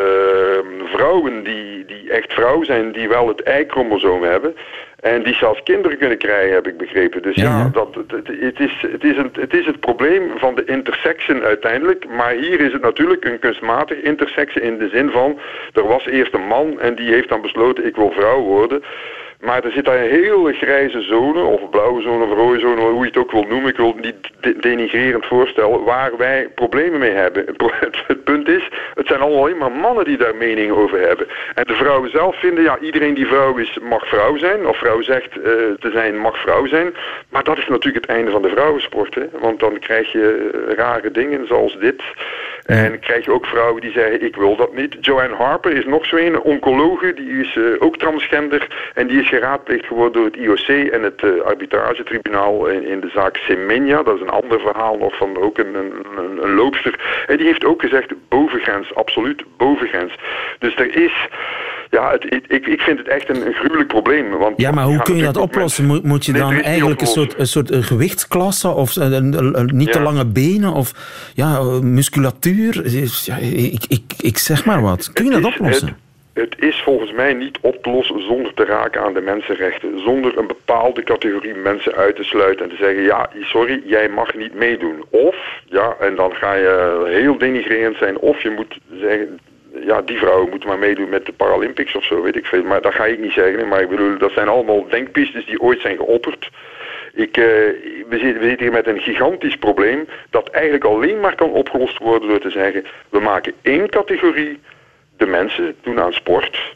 vrouwen 0.85 1.45
die, 1.45 1.85
die 1.85 2.11
echt 2.11 2.33
vrouw 2.33 2.63
zijn, 2.63 2.93
die 2.93 3.09
wel 3.09 3.29
het 3.29 3.41
Y-chromosoom 3.49 4.23
hebben. 4.23 4.57
En 5.13 5.23
die 5.23 5.35
zelfs 5.35 5.63
kinderen 5.63 5.99
kunnen 5.99 6.19
krijgen, 6.19 6.55
heb 6.55 6.67
ik 6.67 6.77
begrepen. 6.77 7.23
Dus 7.23 7.37
ja, 7.37 7.69
dat, 7.73 7.95
het, 7.95 8.27
het, 8.41 8.61
is, 8.61 8.87
het, 8.93 9.05
is 9.05 9.17
het, 9.17 9.37
het 9.37 9.55
is 9.55 9.67
het 9.67 9.81
probleem 9.81 10.31
van 10.37 10.55
de 10.55 10.65
intersection 10.65 11.43
uiteindelijk. 11.43 12.09
Maar 12.09 12.33
hier 12.33 12.61
is 12.61 12.73
het 12.73 12.83
natuurlijk 12.83 13.25
een 13.25 13.39
kunstmatig 13.39 14.03
intersection 14.03 14.65
in 14.65 14.79
de 14.79 14.89
zin 14.89 15.11
van... 15.11 15.39
er 15.73 15.87
was 15.87 16.07
eerst 16.07 16.35
een 16.35 16.47
man 16.47 16.81
en 16.81 16.95
die 16.95 17.13
heeft 17.13 17.29
dan 17.29 17.41
besloten 17.41 17.87
ik 17.87 17.97
wil 17.97 18.11
vrouw 18.11 18.41
worden... 18.41 18.83
Maar 19.45 19.65
er 19.65 19.73
zit 19.73 19.85
daar 19.85 20.03
een 20.03 20.11
hele 20.11 20.53
grijze 20.53 21.01
zone, 21.01 21.43
of 21.43 21.71
blauwe 21.71 22.03
zone, 22.03 22.25
of 22.25 22.31
rode 22.31 22.61
zone, 22.61 22.81
hoe 22.81 23.01
je 23.01 23.07
het 23.07 23.17
ook 23.17 23.31
wil 23.31 23.43
noemen. 23.43 23.71
Ik 23.71 23.77
wil 23.77 23.95
het 23.97 24.05
niet 24.05 24.63
denigrerend 24.63 25.27
voorstellen, 25.27 25.85
waar 25.85 26.17
wij 26.17 26.49
problemen 26.55 26.99
mee 26.99 27.11
hebben. 27.11 27.45
Het 28.07 28.25
punt 28.25 28.49
is, 28.49 28.69
het 28.95 29.07
zijn 29.07 29.21
allemaal 29.21 29.43
alleen 29.43 29.59
maar 29.59 29.73
mannen 29.73 30.05
die 30.05 30.17
daar 30.17 30.37
meningen 30.37 30.77
over 30.77 31.01
hebben. 31.01 31.27
En 31.55 31.65
de 31.67 31.75
vrouwen 31.75 32.11
zelf 32.11 32.39
vinden, 32.39 32.65
ja, 32.65 32.79
iedereen 32.79 33.15
die 33.15 33.27
vrouw 33.27 33.57
is, 33.57 33.79
mag 33.83 34.09
vrouw 34.09 34.37
zijn. 34.37 34.67
Of 34.67 34.77
vrouw 34.77 35.03
zegt 35.03 35.37
uh, 35.37 35.45
te 35.79 35.91
zijn, 35.93 36.19
mag 36.19 36.39
vrouw 36.39 36.67
zijn. 36.67 36.95
Maar 37.29 37.45
dat 37.45 37.59
is 37.59 37.69
natuurlijk 37.69 38.07
het 38.07 38.17
einde 38.17 38.31
van 38.31 38.43
de 38.43 38.49
vrouwensport. 38.49 39.19
Want 39.41 39.61
dan 39.61 39.79
krijg 39.79 40.13
je 40.13 40.51
eh, 40.69 40.75
rare 40.75 41.11
dingen 41.11 41.47
zoals 41.47 41.79
dit. 41.79 42.03
En 42.65 43.01
krijg 43.01 43.25
je 43.25 43.33
ook 43.33 43.47
vrouwen 43.47 43.81
die 43.81 43.93
zeggen, 43.93 44.25
ik 44.25 44.37
wil 44.37 44.57
dat 44.57 44.75
niet. 44.75 44.97
Joanne 45.01 45.35
Harper 45.35 45.73
is 45.73 45.85
nog 45.85 46.07
zo 46.07 46.17
een, 46.17 46.41
oncologe, 46.41 47.15
die 47.15 47.41
is 47.41 47.55
uh, 47.55 47.65
ook 47.79 47.97
transgender. 47.97 48.91
En 48.95 49.07
die 49.07 49.21
is 49.21 49.29
geraadpleegd 49.29 49.87
geworden 49.87 50.13
door 50.13 50.25
het 50.25 50.37
IOC 50.37 50.89
en 50.93 51.03
het 51.03 51.23
uh, 51.23 51.43
arbitragetribunaal 51.43 52.67
in, 52.67 52.87
in, 52.87 53.01
de 53.01 53.11
zaak 53.15 53.37
Semenya. 53.37 54.03
Dat 54.03 54.15
is 54.15 54.21
een 54.21 54.31
ander 54.43 54.61
verhaal 54.61 54.97
nog 54.97 55.17
van 55.17 55.37
ook 55.37 55.59
een, 55.59 55.75
een, 55.75 55.93
een, 56.43 56.55
loopster. 56.55 57.25
En 57.27 57.37
die 57.37 57.47
heeft 57.47 57.65
ook 57.65 57.81
gezegd, 57.81 58.13
bovengrens, 58.29 58.95
absoluut 58.95 59.43
bovengrens. 59.57 60.15
Dus 60.59 60.77
er 60.77 60.97
is... 60.97 61.29
Ja, 61.91 62.11
het, 62.11 62.25
ik, 62.49 62.67
ik 62.67 62.81
vind 62.81 62.99
het 62.99 63.09
echt 63.09 63.29
een, 63.29 63.47
een 63.47 63.53
gruwelijk 63.53 63.89
probleem. 63.89 64.39
Want 64.39 64.61
ja, 64.61 64.71
maar 64.71 64.85
hoe 64.85 65.03
kun 65.03 65.17
je 65.17 65.23
dat 65.23 65.37
oplossen? 65.37 65.87
Moet, 65.87 66.03
moet 66.03 66.25
je 66.25 66.33
dan 66.33 66.53
eigenlijk 66.53 67.01
een 67.01 67.07
soort, 67.07 67.39
een 67.39 67.47
soort 67.47 67.75
gewichtsklasse 67.75 68.69
of 68.69 68.97
een, 68.97 69.71
niet 69.73 69.93
te 69.93 70.01
lange 70.01 70.27
benen 70.27 70.73
of 70.73 70.93
ja, 71.35 71.63
musculatuur? 71.83 72.54
Ja, 73.25 73.37
ik, 73.37 73.85
ik, 73.89 74.03
ik 74.19 74.39
zeg 74.39 74.65
maar 74.65 74.83
wat. 74.83 75.13
Kun 75.13 75.25
je 75.25 75.31
dat 75.31 75.45
oplossen? 75.45 75.97
Het 76.33 76.55
is 76.59 76.83
volgens 76.83 77.13
mij 77.13 77.33
niet 77.33 77.59
op 77.61 77.83
te 77.83 77.91
lossen 77.91 78.23
zonder 78.27 78.55
te 78.55 78.65
raken 78.65 79.03
aan 79.03 79.15
de 79.15 79.21
mensenrechten. 79.21 80.01
Zonder 80.01 80.39
een 80.39 80.47
bepaalde 80.47 81.03
categorie 81.03 81.55
mensen 81.55 81.95
uit 81.95 82.17
te 82.17 82.25
sluiten 82.25 82.65
en 82.65 82.71
te 82.71 82.77
zeggen... 82.77 83.03
ja, 83.03 83.31
sorry, 83.41 83.83
jij 83.85 84.09
mag 84.09 84.35
niet 84.35 84.55
meedoen. 84.55 85.05
Of, 85.11 85.37
ja, 85.67 85.97
en 86.01 86.15
dan 86.15 86.35
ga 86.35 86.55
je 86.55 87.05
heel 87.07 87.39
denigrerend 87.39 87.97
zijn... 87.97 88.19
of 88.19 88.43
je 88.43 88.51
moet 88.51 88.79
zeggen, 89.01 89.39
ja, 89.87 90.03
die 90.03 90.19
vrouwen 90.19 90.51
moeten 90.51 90.69
maar 90.69 90.79
meedoen 90.79 91.09
met 91.09 91.27
de 91.27 91.33
Paralympics 91.33 91.95
of 91.95 92.05
zo, 92.05 92.23
weet 92.23 92.37
ik 92.37 92.47
veel. 92.47 92.63
Maar 92.63 92.81
dat 92.81 92.95
ga 92.95 93.05
ik 93.05 93.19
niet 93.19 93.33
zeggen. 93.33 93.69
Maar 93.69 93.83
ik 93.83 93.89
bedoel, 93.89 94.19
dat 94.19 94.33
zijn 94.33 94.49
allemaal 94.49 94.89
denkpistes 94.89 95.47
die 95.47 95.61
ooit 95.61 95.81
zijn 95.81 95.97
geopperd. 95.97 96.51
Ik, 97.15 97.37
uh, 97.37 97.45
we, 97.45 98.19
zitten, 98.19 98.41
we 98.41 98.49
zitten 98.49 98.67
hier 98.67 98.73
met 98.73 98.87
een 98.87 99.01
gigantisch 99.01 99.57
probleem 99.57 100.09
dat 100.31 100.49
eigenlijk 100.49 100.85
alleen 100.85 101.21
maar 101.21 101.35
kan 101.35 101.51
opgelost 101.51 101.99
worden 101.99 102.29
door 102.29 102.41
te 102.41 102.51
zeggen... 102.51 102.85
we 103.09 103.21
maken 103.21 103.53
één 103.63 103.89
categorie 103.89 104.59
de 105.17 105.27
mensen 105.27 105.75
doen 105.83 106.01
aan 106.01 106.13
sport. 106.13 106.75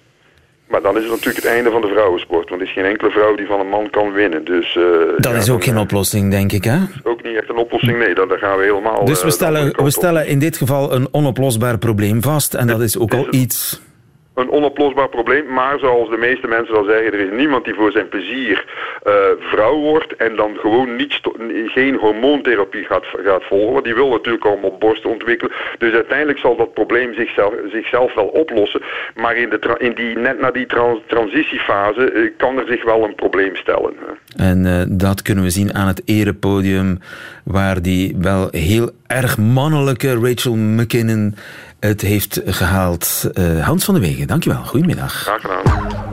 Maar 0.69 0.83
dan 0.83 0.97
is 0.97 1.03
het 1.03 1.11
natuurlijk 1.11 1.45
het 1.45 1.53
einde 1.53 1.71
van 1.71 1.81
de 1.81 1.89
vrouwensport. 1.89 2.49
Want 2.49 2.61
er 2.61 2.67
is 2.67 2.73
geen 2.73 2.85
enkele 2.85 3.11
vrouw 3.11 3.35
die 3.35 3.47
van 3.47 3.61
een 3.61 3.69
man 3.69 3.91
kan 3.91 4.13
winnen. 4.13 4.45
Dus, 4.45 4.75
uh, 4.75 4.85
dat 5.17 5.35
is 5.35 5.51
ook 5.51 5.65
geen 5.65 5.79
oplossing, 5.79 6.31
denk 6.31 6.53
ik, 6.53 6.65
hè? 6.65 6.79
Ook 7.03 7.23
niet 7.23 7.37
echt 7.37 7.49
een 7.49 7.57
oplossing, 7.57 7.99
nee. 7.99 8.15
Dan, 8.15 8.31
gaan 8.31 8.59
we 8.59 8.65
helemaal... 8.65 9.05
Dus 9.05 9.21
we 9.21 9.27
eh, 9.27 9.33
stellen, 9.33 9.83
we 9.85 9.91
stellen 9.91 10.27
in 10.27 10.39
dit 10.39 10.57
geval 10.57 10.93
een 10.93 11.09
onoplosbaar 11.11 11.79
probleem 11.79 12.23
vast. 12.23 12.55
En 12.55 12.67
dat 12.67 12.81
is 12.81 12.99
ook 12.99 13.15
al 13.15 13.27
iets 13.31 13.81
een 14.39 14.51
onoplosbaar 14.51 15.09
probleem. 15.09 15.53
Maar 15.53 15.79
zoals 15.79 16.11
de 16.11 16.17
meeste 16.17 16.49
mensen 16.49 16.77
al 16.77 16.85
zeggen, 16.85 17.13
er 17.13 17.21
is 17.21 17.37
niemand 17.37 17.65
die 17.65 17.75
voor 17.75 17.93
zijn 17.93 18.09
plezier 18.09 18.65
uh, 19.07 19.13
vrouw 19.39 19.79
wordt 19.79 20.17
en 20.17 20.37
dan 20.37 20.57
gewoon 20.61 20.97
niet 20.97 21.21
geen 21.67 21.95
hormoontherapie 21.95 22.85
gaat, 22.85 23.05
gaat 23.25 23.45
volgen. 23.45 23.73
Want 23.73 23.85
die 23.85 23.95
wil 23.95 24.11
natuurlijk 24.11 24.45
allemaal 24.45 24.77
borsten 24.79 25.11
ontwikkelen. 25.11 25.53
Dus 25.79 25.93
uiteindelijk 25.93 26.39
zal 26.39 26.57
dat 26.57 26.75
probleem 26.75 27.15
zichzelf, 27.15 27.55
zichzelf 27.73 28.15
wel 28.15 28.27
oplossen. 28.27 28.81
Maar 29.15 29.37
in 29.37 29.49
de 29.49 29.77
in 29.79 29.95
die, 29.95 30.19
net 30.19 30.41
na 30.41 30.51
die 30.51 30.67
transitiefase 31.07 32.13
uh, 32.13 32.31
kan 32.37 32.59
er 32.59 32.67
zich 32.67 32.85
wel 32.85 33.05
een 33.05 33.15
probleem 33.15 33.57
stellen. 33.57 33.95
En 34.37 34.65
uh, 34.65 34.83
dat 34.89 35.23
kunnen 35.23 35.45
we 35.45 35.51
zien 35.51 35.75
aan 35.75 35.87
het 35.87 36.03
erepodium, 36.05 36.99
waar 37.45 37.83
die 37.83 38.17
wel 38.19 38.49
heel 38.51 38.91
erg 39.07 39.39
mannelijke 39.39 40.19
Rachel 40.23 40.55
McKinnon 40.55 41.35
het 41.81 42.01
heeft 42.01 42.41
gehaald. 42.45 43.31
Uh, 43.35 43.67
Hans 43.67 43.85
van 43.85 43.95
de 43.95 44.01
Wegen, 44.01 44.27
dankjewel. 44.27 44.65
Goedemiddag. 44.65 45.13
Graag 45.13 45.41
gedaan. 45.41 46.08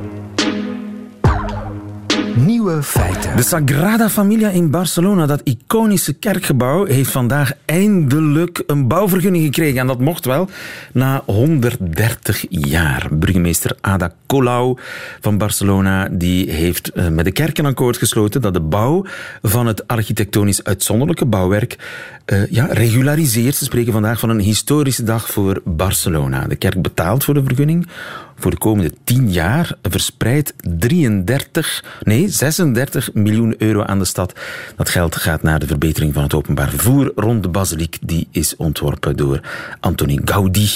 De 3.35 3.41
Sagrada 3.41 4.09
Familia 4.09 4.49
in 4.49 4.69
Barcelona, 4.69 5.25
dat 5.25 5.41
iconische 5.43 6.13
kerkgebouw, 6.13 6.85
heeft 6.85 7.11
vandaag 7.11 7.51
eindelijk 7.65 8.63
een 8.67 8.87
bouwvergunning 8.87 9.43
gekregen. 9.45 9.79
En 9.79 9.87
dat 9.87 9.99
mocht 9.99 10.25
wel 10.25 10.49
na 10.91 11.21
130 11.25 12.45
jaar. 12.49 13.07
Burgemeester 13.11 13.77
Ada 13.81 14.13
Colau 14.25 14.77
van 15.21 15.37
Barcelona 15.37 16.07
die 16.11 16.51
heeft 16.51 16.91
eh, 16.91 17.07
met 17.07 17.25
de 17.25 17.31
kerk 17.31 17.57
een 17.57 17.65
akkoord 17.65 17.97
gesloten 17.97 18.41
dat 18.41 18.53
de 18.53 18.61
bouw 18.61 19.05
van 19.41 19.67
het 19.67 19.87
architectonisch 19.87 20.63
uitzonderlijke 20.63 21.25
bouwwerk 21.25 21.77
uh, 22.25 22.51
ja, 22.51 22.65
regulariseert. 22.65 23.55
Ze 23.55 23.63
spreken 23.63 23.93
vandaag 23.93 24.19
van 24.19 24.29
een 24.29 24.39
historische 24.39 25.03
dag 25.03 25.27
voor 25.31 25.61
Barcelona. 25.65 26.47
De 26.47 26.55
kerk 26.55 26.81
betaalt 26.81 27.23
voor 27.23 27.33
de 27.33 27.43
vergunning 27.43 27.87
voor 28.45 28.53
de 28.53 28.59
komende 28.59 28.91
10 29.03 29.31
jaar 29.31 29.77
verspreidt 29.81 30.53
33, 30.77 31.83
nee 32.03 32.29
36 32.29 33.13
miljoen 33.13 33.55
euro 33.57 33.83
aan 33.83 33.99
de 33.99 34.05
stad. 34.05 34.39
Dat 34.75 34.89
geld 34.89 35.15
gaat 35.15 35.41
naar 35.41 35.59
de 35.59 35.67
verbetering 35.67 36.13
van 36.13 36.23
het 36.23 36.33
openbaar 36.33 36.69
vervoer 36.69 37.11
rond 37.15 37.43
de 37.43 37.49
basiliek. 37.49 37.97
Die 38.01 38.27
is 38.31 38.55
ontworpen 38.55 39.15
door 39.15 39.39
Antoni 39.79 40.19
Gaudi. 40.25 40.69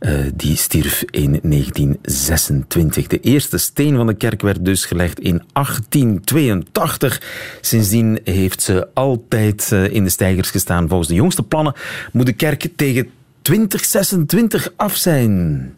Uh, 0.00 0.20
die 0.34 0.56
stierf 0.56 1.04
in 1.10 1.40
1926. 1.42 3.06
De 3.06 3.20
eerste 3.20 3.58
steen 3.58 3.96
van 3.96 4.06
de 4.06 4.14
kerk 4.14 4.42
werd 4.42 4.64
dus 4.64 4.84
gelegd 4.84 5.20
in 5.20 5.42
1882. 5.52 7.22
Sindsdien 7.60 8.20
heeft 8.24 8.62
ze 8.62 8.88
altijd 8.94 9.70
uh, 9.72 9.94
in 9.94 10.04
de 10.04 10.10
stijgers 10.10 10.50
gestaan. 10.50 10.88
Volgens 10.88 11.08
de 11.08 11.14
jongste 11.14 11.42
plannen 11.42 11.74
moet 12.12 12.26
de 12.26 12.32
kerk 12.32 12.68
tegen 12.76 13.10
2026 13.42 14.72
af 14.76 14.96
zijn. 14.96 15.74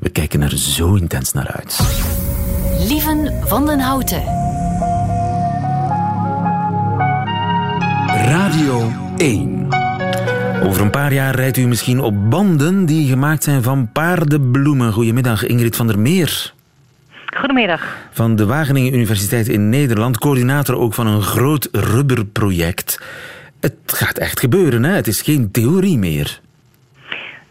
We 0.00 0.08
kijken 0.08 0.42
er 0.42 0.58
zo 0.58 0.94
intens 0.94 1.32
naar 1.32 1.48
uit. 1.48 1.80
Lieven 2.88 3.32
van 3.44 3.66
den 3.66 3.80
Houten. 3.80 4.22
Radio 8.06 8.92
1. 9.16 9.68
Over 10.62 10.82
een 10.82 10.90
paar 10.90 11.12
jaar 11.12 11.34
rijdt 11.34 11.56
u 11.56 11.66
misschien 11.66 12.00
op 12.00 12.30
banden 12.30 12.86
die 12.86 13.08
gemaakt 13.08 13.44
zijn 13.44 13.62
van 13.62 13.92
paardenbloemen. 13.92 14.92
Goedemiddag, 14.92 15.46
Ingrid 15.46 15.76
van 15.76 15.86
der 15.86 15.98
Meer. 15.98 16.54
Goedemiddag. 17.36 17.96
Van 18.10 18.36
de 18.36 18.46
Wageningen 18.46 18.94
Universiteit 18.94 19.48
in 19.48 19.68
Nederland, 19.68 20.18
coördinator 20.18 20.76
ook 20.76 20.94
van 20.94 21.06
een 21.06 21.22
groot 21.22 21.68
rubberproject. 21.72 23.00
Het 23.60 23.74
gaat 23.86 24.18
echt 24.18 24.40
gebeuren, 24.40 24.84
hè? 24.84 24.94
Het 24.94 25.06
is 25.06 25.22
geen 25.22 25.50
theorie 25.50 25.98
meer. 25.98 26.40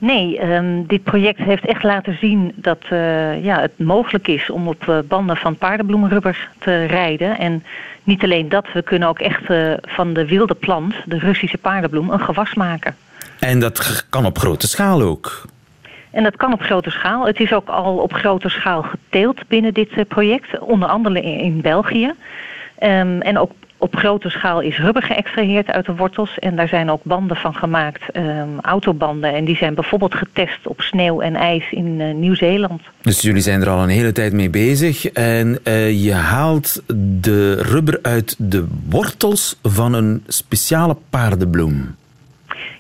Nee, 0.05 0.53
um, 0.53 0.87
dit 0.87 1.03
project 1.03 1.39
heeft 1.39 1.65
echt 1.65 1.83
laten 1.83 2.17
zien 2.21 2.51
dat 2.55 2.79
uh, 2.91 3.43
ja, 3.43 3.59
het 3.59 3.79
mogelijk 3.79 4.27
is 4.27 4.49
om 4.49 4.67
op 4.67 4.85
uh, 4.89 4.99
banden 5.07 5.37
van 5.37 5.57
paardenbloemenrubber 5.57 6.49
te 6.59 6.85
rijden. 6.85 7.37
En 7.37 7.63
niet 8.03 8.23
alleen 8.23 8.49
dat, 8.49 8.65
we 8.73 8.81
kunnen 8.81 9.07
ook 9.07 9.19
echt 9.19 9.49
uh, 9.49 9.73
van 9.81 10.13
de 10.13 10.25
wilde 10.25 10.53
plant, 10.53 10.93
de 11.05 11.19
Russische 11.19 11.57
paardenbloem, 11.57 12.09
een 12.09 12.19
gewas 12.19 12.53
maken. 12.53 12.95
En 13.39 13.59
dat 13.59 14.05
kan 14.09 14.25
op 14.25 14.37
grote 14.37 14.67
schaal 14.67 15.01
ook? 15.01 15.45
En 16.11 16.23
dat 16.23 16.35
kan 16.35 16.53
op 16.53 16.61
grote 16.61 16.89
schaal. 16.89 17.25
Het 17.25 17.39
is 17.39 17.53
ook 17.53 17.67
al 17.67 17.97
op 17.97 18.13
grote 18.13 18.49
schaal 18.49 18.81
geteeld 18.81 19.47
binnen 19.47 19.73
dit 19.73 20.07
project, 20.07 20.59
onder 20.59 20.89
andere 20.89 21.21
in, 21.21 21.39
in 21.39 21.61
België. 21.61 22.13
Um, 22.79 23.21
en 23.21 23.37
ook 23.37 23.51
op 23.85 23.95
grote 23.95 24.29
schaal 24.29 24.61
is 24.61 24.77
rubber 24.77 25.03
geëxtraheerd 25.03 25.67
uit 25.71 25.85
de 25.85 25.95
wortels. 25.95 26.39
En 26.39 26.55
daar 26.55 26.67
zijn 26.67 26.89
ook 26.89 27.03
banden 27.03 27.37
van 27.37 27.53
gemaakt, 27.55 28.11
ehm, 28.11 28.49
autobanden. 28.61 29.33
En 29.33 29.45
die 29.45 29.55
zijn 29.55 29.73
bijvoorbeeld 29.73 30.15
getest 30.15 30.67
op 30.67 30.81
sneeuw 30.81 31.21
en 31.21 31.35
ijs 31.35 31.71
in 31.71 31.99
uh, 31.99 32.13
Nieuw-Zeeland. 32.13 32.81
Dus 33.01 33.21
jullie 33.21 33.41
zijn 33.41 33.61
er 33.61 33.69
al 33.69 33.83
een 33.83 33.89
hele 33.89 34.11
tijd 34.11 34.33
mee 34.33 34.49
bezig. 34.49 35.05
En 35.05 35.59
uh, 35.63 36.03
je 36.03 36.13
haalt 36.13 36.83
de 37.21 37.61
rubber 37.61 37.99
uit 38.01 38.35
de 38.37 38.67
wortels 38.89 39.59
van 39.63 39.93
een 39.93 40.23
speciale 40.27 40.97
paardenbloem. 41.09 41.95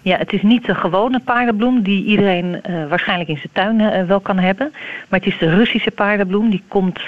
Ja, 0.01 0.17
het 0.17 0.33
is 0.33 0.41
niet 0.41 0.65
de 0.65 0.75
gewone 0.75 1.19
paardenbloem 1.19 1.81
die 1.81 2.05
iedereen 2.05 2.61
uh, 2.69 2.87
waarschijnlijk 2.89 3.29
in 3.29 3.37
zijn 3.37 3.77
tuin 3.77 4.07
wel 4.07 4.19
kan 4.19 4.37
hebben. 4.37 4.71
Maar 5.09 5.19
het 5.19 5.27
is 5.27 5.37
de 5.37 5.55
Russische 5.55 5.91
paardenbloem. 5.91 6.49
Die, 6.49 6.63
komt, 6.67 6.99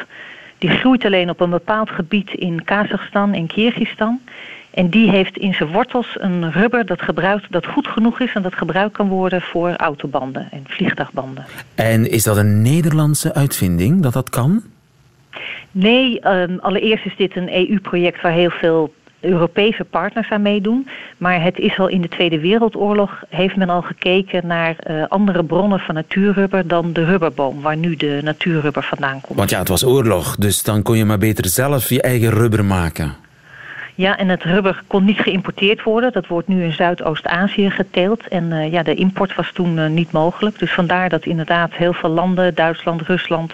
die 0.57 0.69
groeit 0.69 1.05
alleen 1.05 1.29
op 1.29 1.39
een 1.39 1.49
bepaald 1.49 1.89
gebied 1.89 2.33
in 2.33 2.63
Kazachstan 2.63 3.33
en 3.33 3.47
Kyrgyzstan. 3.47 4.19
En 4.71 4.89
die 4.89 5.09
heeft 5.09 5.37
in 5.37 5.53
zijn 5.53 5.71
wortels 5.71 6.15
een 6.19 6.51
rubber 6.51 6.85
dat, 6.85 7.01
gebruikt, 7.01 7.51
dat 7.51 7.65
goed 7.65 7.87
genoeg 7.87 8.19
is 8.19 8.33
en 8.33 8.41
dat 8.41 8.55
gebruikt 8.55 8.93
kan 8.93 9.07
worden 9.07 9.41
voor 9.41 9.75
autobanden 9.75 10.47
en 10.51 10.63
vliegtuigbanden. 10.67 11.45
En 11.75 12.09
is 12.11 12.23
dat 12.23 12.37
een 12.37 12.61
Nederlandse 12.61 13.33
uitvinding 13.33 14.01
dat 14.01 14.13
dat 14.13 14.29
kan? 14.29 14.63
Nee, 15.71 16.27
um, 16.27 16.59
allereerst 16.59 17.05
is 17.05 17.15
dit 17.17 17.35
een 17.35 17.53
EU-project 17.53 18.21
waar 18.21 18.31
heel 18.31 18.49
veel 18.49 18.93
Europese 19.19 19.83
partners 19.83 20.29
aan 20.29 20.41
meedoen. 20.41 20.87
Maar 21.17 21.41
het 21.41 21.57
is 21.57 21.79
al 21.79 21.87
in 21.87 22.01
de 22.01 22.07
Tweede 22.07 22.39
Wereldoorlog 22.39 23.23
heeft 23.29 23.55
men 23.55 23.69
al 23.69 23.81
gekeken 23.81 24.47
naar 24.47 24.75
uh, 24.89 25.03
andere 25.07 25.43
bronnen 25.43 25.79
van 25.79 25.95
natuurrubber 25.95 26.67
dan 26.67 26.93
de 26.93 27.05
rubberboom, 27.05 27.61
waar 27.61 27.77
nu 27.77 27.95
de 27.95 28.19
natuurrubber 28.23 28.83
vandaan 28.83 29.21
komt. 29.21 29.37
Want 29.37 29.49
ja, 29.49 29.59
het 29.59 29.67
was 29.67 29.85
oorlog, 29.85 30.35
dus 30.35 30.63
dan 30.63 30.81
kon 30.81 30.97
je 30.97 31.05
maar 31.05 31.17
beter 31.17 31.47
zelf 31.47 31.89
je 31.89 32.01
eigen 32.01 32.29
rubber 32.29 32.65
maken. 32.65 33.15
Ja, 33.97 34.17
en 34.17 34.29
het 34.29 34.43
rubber 34.43 34.83
kon 34.87 35.05
niet 35.05 35.19
geïmporteerd 35.19 35.83
worden. 35.83 36.11
Dat 36.11 36.27
wordt 36.27 36.47
nu 36.47 36.63
in 36.63 36.73
Zuidoost-Azië 36.73 37.69
geteeld. 37.69 38.27
En 38.27 38.43
uh, 38.51 38.71
ja, 38.71 38.83
de 38.83 38.95
import 38.95 39.35
was 39.35 39.51
toen 39.53 39.77
uh, 39.77 39.87
niet 39.87 40.11
mogelijk. 40.11 40.59
Dus 40.59 40.73
vandaar 40.73 41.09
dat 41.09 41.25
inderdaad 41.25 41.73
heel 41.73 41.93
veel 41.93 42.09
landen, 42.09 42.55
Duitsland, 42.55 43.01
Rusland, 43.01 43.53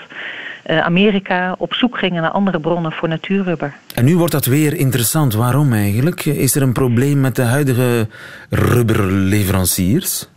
Amerika, 0.68 1.56
op 1.58 1.74
zoek 1.74 1.98
gingen 1.98 2.22
naar 2.22 2.32
andere 2.32 2.60
bronnen 2.60 2.92
voor 2.92 3.08
natuurrubber. 3.10 3.74
En 3.96 4.06
nu 4.06 4.18
wordt 4.18 4.32
dat 4.32 4.46
weer 4.46 4.74
interessant. 4.74 5.34
Waarom 5.34 5.74
eigenlijk? 5.74 6.26
Is 6.26 6.56
er 6.56 6.62
een 6.62 6.74
probleem 6.74 7.22
met 7.22 7.36
de 7.36 7.42
huidige 7.42 8.08
rubberleveranciers? 8.50 10.28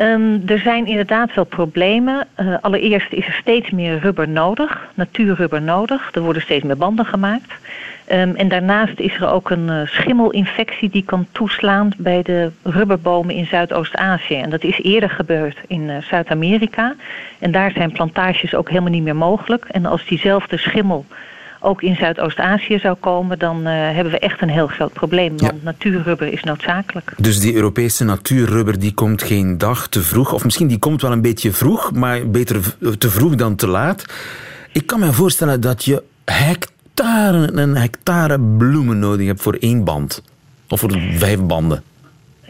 Um, 0.00 0.42
er 0.46 0.58
zijn 0.58 0.86
inderdaad 0.86 1.34
wel 1.34 1.44
problemen. 1.44 2.26
Uh, 2.40 2.54
allereerst 2.60 3.12
is 3.12 3.26
er 3.26 3.32
steeds 3.40 3.70
meer 3.70 3.98
rubber 3.98 4.28
nodig, 4.28 4.88
natuurrubber 4.94 5.62
nodig. 5.62 6.10
Er 6.12 6.20
worden 6.20 6.42
steeds 6.42 6.64
meer 6.64 6.76
banden 6.76 7.04
gemaakt. 7.04 7.52
Um, 8.12 8.34
en 8.34 8.48
daarnaast 8.48 8.98
is 8.98 9.14
er 9.14 9.30
ook 9.30 9.50
een 9.50 9.68
uh, 9.68 9.80
schimmelinfectie 9.86 10.90
die 10.90 11.04
kan 11.04 11.26
toeslaan 11.32 11.92
bij 11.96 12.22
de 12.22 12.50
rubberbomen 12.62 13.34
in 13.34 13.46
Zuidoost-Azië. 13.46 14.36
En 14.36 14.50
dat 14.50 14.64
is 14.64 14.78
eerder 14.82 15.10
gebeurd 15.10 15.58
in 15.66 15.82
uh, 15.82 15.96
Zuid-Amerika. 16.02 16.94
En 17.38 17.50
daar 17.50 17.70
zijn 17.70 17.92
plantages 17.92 18.54
ook 18.54 18.68
helemaal 18.68 18.90
niet 18.90 19.02
meer 19.02 19.16
mogelijk. 19.16 19.64
En 19.64 19.86
als 19.86 20.06
diezelfde 20.06 20.56
schimmel 20.56 21.06
ook 21.60 21.82
in 21.82 21.94
Zuidoost-Azië 21.94 22.78
zou 22.78 22.96
komen, 23.00 23.38
dan 23.38 23.56
uh, 23.56 23.64
hebben 23.72 24.12
we 24.12 24.18
echt 24.18 24.42
een 24.42 24.48
heel 24.48 24.66
groot 24.66 24.92
probleem. 24.92 25.28
Want 25.28 25.40
ja. 25.40 25.58
natuurrubber 25.62 26.32
is 26.32 26.42
noodzakelijk. 26.42 27.12
Dus 27.16 27.40
die 27.40 27.54
Europese 27.54 28.04
natuurrubber 28.04 28.78
die 28.78 28.94
komt 28.94 29.22
geen 29.22 29.58
dag 29.58 29.88
te 29.88 30.02
vroeg. 30.02 30.32
Of 30.32 30.44
misschien 30.44 30.66
die 30.66 30.78
komt 30.78 31.02
wel 31.02 31.12
een 31.12 31.22
beetje 31.22 31.52
vroeg, 31.52 31.92
maar 31.92 32.28
beter 32.28 32.76
te 32.98 33.10
vroeg 33.10 33.34
dan 33.34 33.56
te 33.56 33.66
laat. 33.66 34.04
Ik 34.72 34.86
kan 34.86 35.00
me 35.00 35.12
voorstellen 35.12 35.60
dat 35.60 35.84
je 35.84 36.02
hectare 36.24 37.52
en 37.52 37.76
hectare 37.76 38.40
bloemen 38.40 38.98
nodig 38.98 39.26
hebt 39.26 39.42
voor 39.42 39.56
één 39.60 39.84
band. 39.84 40.22
Of 40.68 40.80
voor 40.80 40.98
vijf 41.12 41.40
banden. 41.40 41.82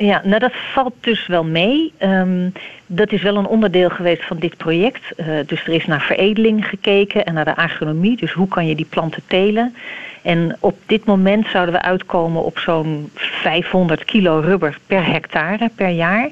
Ja, 0.02 0.20
nou 0.24 0.38
dat 0.38 0.52
valt 0.72 0.94
dus 1.00 1.26
wel 1.26 1.44
mee. 1.44 1.92
Um, 1.98 2.52
dat 2.86 3.12
is 3.12 3.22
wel 3.22 3.36
een 3.36 3.46
onderdeel 3.46 3.90
geweest 3.90 4.24
van 4.24 4.38
dit 4.38 4.56
project. 4.56 5.00
Uh, 5.16 5.26
dus 5.46 5.66
er 5.66 5.72
is 5.72 5.86
naar 5.86 6.00
veredeling 6.00 6.66
gekeken 6.66 7.24
en 7.24 7.34
naar 7.34 7.44
de 7.44 7.56
agronomie. 7.56 8.16
Dus 8.16 8.32
hoe 8.32 8.48
kan 8.48 8.66
je 8.66 8.74
die 8.74 8.86
planten 8.90 9.22
telen? 9.26 9.74
En 10.22 10.56
op 10.60 10.78
dit 10.86 11.04
moment 11.04 11.46
zouden 11.46 11.74
we 11.74 11.82
uitkomen 11.82 12.44
op 12.44 12.58
zo'n 12.58 13.10
500 13.14 14.04
kilo 14.04 14.38
rubber 14.38 14.78
per 14.86 15.06
hectare 15.06 15.70
per 15.74 15.88
jaar. 15.88 16.30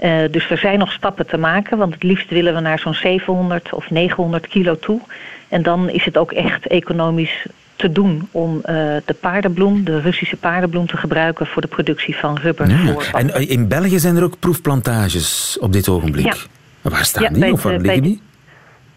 Uh, 0.00 0.18
dus 0.30 0.50
er 0.50 0.58
zijn 0.58 0.78
nog 0.78 0.92
stappen 0.92 1.26
te 1.26 1.38
maken, 1.38 1.78
want 1.78 1.94
het 1.94 2.02
liefst 2.02 2.30
willen 2.30 2.54
we 2.54 2.60
naar 2.60 2.78
zo'n 2.78 2.94
700 2.94 3.72
of 3.72 3.90
900 3.90 4.46
kilo 4.46 4.78
toe. 4.78 5.00
En 5.48 5.62
dan 5.62 5.90
is 5.90 6.04
het 6.04 6.18
ook 6.18 6.32
echt 6.32 6.66
economisch 6.66 7.46
te 7.80 7.92
doen 7.92 8.28
om 8.30 8.56
uh, 8.56 8.62
de 9.04 9.16
paardenbloem, 9.20 9.84
de 9.84 10.00
Russische 10.00 10.36
paardenbloem, 10.36 10.86
te 10.86 10.96
gebruiken 10.96 11.46
voor 11.46 11.62
de 11.62 11.68
productie 11.68 12.16
van 12.16 12.38
rubber. 12.38 12.68
Ja. 12.68 12.96
En 13.12 13.48
in 13.48 13.68
België 13.68 13.98
zijn 13.98 14.16
er 14.16 14.24
ook 14.24 14.38
proefplantages 14.38 15.56
op 15.60 15.72
dit 15.72 15.88
ogenblik. 15.88 16.24
Ja. 16.24 16.34
Waar 16.80 17.04
staan 17.04 17.22
ja, 17.22 17.28
die 17.28 17.52
of 17.52 17.62
waar 17.62 17.72
liggen 17.72 17.92
bij 17.92 18.00
die? 18.00 18.20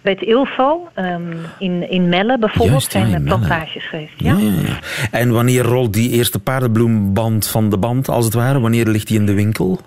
Bij 0.02 0.12
het 0.12 0.22
ILFO, 0.22 0.88
um, 0.96 1.36
in, 1.60 1.90
in 1.90 2.10
Melle 2.10 2.40
bijvoorbeeld, 2.40 2.70
Juist, 2.70 2.92
zijn 2.92 3.14
er 3.14 3.22
plantages 3.22 3.88
geweest. 3.90 4.14
Ja. 4.18 4.38
Ja, 4.38 4.52
ja. 4.68 4.80
En 5.12 5.32
wanneer 5.32 5.64
rolt 5.64 5.94
die 5.94 6.10
eerste 6.10 6.40
paardenbloemband 6.40 7.48
van 7.48 7.70
de 7.70 7.78
band, 7.78 8.10
als 8.10 8.26
het 8.26 8.34
ware? 8.34 8.60
Wanneer 8.60 8.88
ligt 8.88 9.08
die 9.08 9.20
in 9.20 9.26
de 9.26 9.34
winkel? 9.34 9.80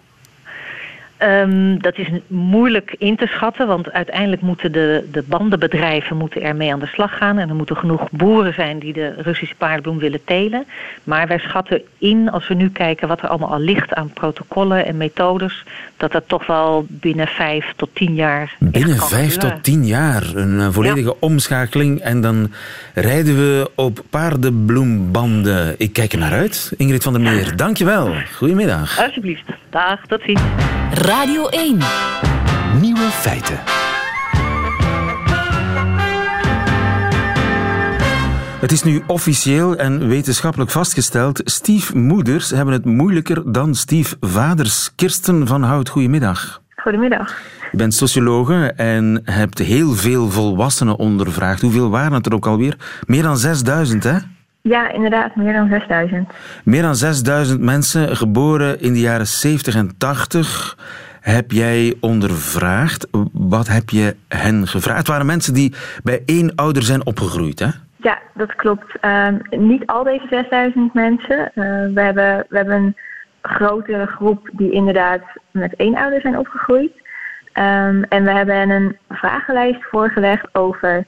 Um, 1.22 1.82
dat 1.82 1.98
is 1.98 2.08
moeilijk 2.26 2.94
in 2.98 3.16
te 3.16 3.26
schatten, 3.26 3.66
want 3.66 3.92
uiteindelijk 3.92 4.42
moeten 4.42 4.72
de, 4.72 5.08
de 5.12 5.22
bandenbedrijven 5.22 6.16
moeten 6.16 6.42
ermee 6.42 6.72
aan 6.72 6.80
de 6.80 6.86
slag 6.86 7.16
gaan. 7.16 7.38
En 7.38 7.48
er 7.48 7.54
moeten 7.54 7.76
genoeg 7.76 8.10
boeren 8.10 8.54
zijn 8.54 8.78
die 8.78 8.92
de 8.92 9.14
Russische 9.18 9.54
paardenbloem 9.54 9.98
willen 9.98 10.24
telen. 10.24 10.64
Maar 11.04 11.26
wij 11.26 11.38
schatten 11.38 11.82
in, 11.98 12.30
als 12.30 12.48
we 12.48 12.54
nu 12.54 12.70
kijken 12.70 13.08
wat 13.08 13.22
er 13.22 13.28
allemaal 13.28 13.52
al 13.52 13.58
ligt 13.58 13.94
aan 13.94 14.10
protocollen 14.12 14.86
en 14.86 14.96
methodes, 14.96 15.64
dat 15.96 16.12
dat 16.12 16.24
toch 16.26 16.46
wel 16.46 16.86
binnen 16.88 17.26
vijf 17.26 17.72
tot 17.76 17.88
tien 17.92 18.14
jaar. 18.14 18.56
Binnen 18.58 18.96
vijf 18.96 19.36
tot 19.36 19.62
tien 19.62 19.86
jaar. 19.86 20.22
Een 20.34 20.54
uh, 20.54 20.68
volledige 20.70 21.08
ja. 21.08 21.14
omschakeling. 21.20 22.00
En 22.00 22.20
dan 22.20 22.52
rijden 22.94 23.36
we 23.36 23.70
op 23.74 24.00
paardenbloembanden. 24.10 25.74
Ik 25.78 25.92
kijk 25.92 26.12
er 26.12 26.18
naar 26.18 26.32
uit. 26.32 26.72
Ingrid 26.76 27.02
van 27.02 27.12
der 27.12 27.22
Meer, 27.22 27.56
dankjewel. 27.56 28.14
Goedemiddag. 28.34 29.00
Alsjeblieft. 29.00 29.44
Dag, 29.70 30.06
tot 30.06 30.22
ziens. 30.22 30.40
Radio 31.06 31.46
1. 31.46 31.78
Nieuwe 32.80 33.08
feiten. 33.10 33.58
Het 38.60 38.72
is 38.72 38.82
nu 38.82 39.02
officieel 39.06 39.76
en 39.76 40.08
wetenschappelijk 40.08 40.70
vastgesteld. 40.70 41.40
Stiefmoeders 41.44 42.50
hebben 42.50 42.74
het 42.74 42.84
moeilijker 42.84 43.52
dan 43.52 43.74
stiefvaders. 43.74 44.94
Kirsten 44.94 45.46
van 45.46 45.62
Hout, 45.62 45.88
goedemiddag. 45.88 46.62
Goedemiddag. 46.76 47.38
Je 47.70 47.76
bent 47.76 47.94
sociologe 47.94 48.72
en 48.76 49.20
hebt 49.24 49.58
heel 49.58 49.92
veel 49.92 50.30
volwassenen 50.30 50.96
ondervraagd. 50.96 51.60
Hoeveel 51.60 51.90
waren 51.90 52.12
het 52.12 52.26
er 52.26 52.34
ook 52.34 52.46
alweer? 52.46 52.76
Meer 53.06 53.22
dan 53.22 53.36
6000, 53.36 54.04
hè? 54.04 54.16
Ja, 54.68 54.90
inderdaad, 54.90 55.36
meer 55.36 55.52
dan 55.52 55.68
6000. 55.68 56.32
Meer 56.64 56.82
dan 56.82 56.94
6000 56.94 57.60
mensen 57.60 58.16
geboren 58.16 58.80
in 58.80 58.92
de 58.92 59.00
jaren 59.00 59.26
70 59.26 59.74
en 59.74 59.90
80 59.98 60.78
heb 61.20 61.50
jij 61.50 61.94
ondervraagd. 62.00 63.06
Wat 63.32 63.68
heb 63.68 63.90
je 63.90 64.16
hen 64.28 64.66
gevraagd? 64.66 64.98
Het 64.98 65.08
waren 65.08 65.26
mensen 65.26 65.54
die 65.54 65.74
bij 66.02 66.22
één 66.24 66.54
ouder 66.54 66.82
zijn 66.82 67.06
opgegroeid, 67.06 67.58
hè? 67.58 67.68
Ja, 67.96 68.18
dat 68.34 68.54
klopt. 68.54 68.86
Uh, 69.02 69.28
niet 69.50 69.86
al 69.86 70.04
deze 70.04 70.26
6000 70.30 70.94
mensen. 70.94 71.38
Uh, 71.54 71.64
we, 71.94 72.00
hebben, 72.00 72.46
we 72.48 72.56
hebben 72.56 72.74
een 72.74 72.96
grotere 73.42 74.06
groep 74.06 74.50
die 74.52 74.70
inderdaad 74.70 75.22
met 75.50 75.74
één 75.76 75.96
ouder 75.96 76.20
zijn 76.20 76.38
opgegroeid. 76.38 76.92
Um, 77.54 78.04
en 78.04 78.24
we 78.24 78.30
hebben 78.30 78.56
hen 78.56 78.70
een 78.70 78.96
vragenlijst 79.08 79.84
voorgelegd 79.90 80.54
over 80.54 81.04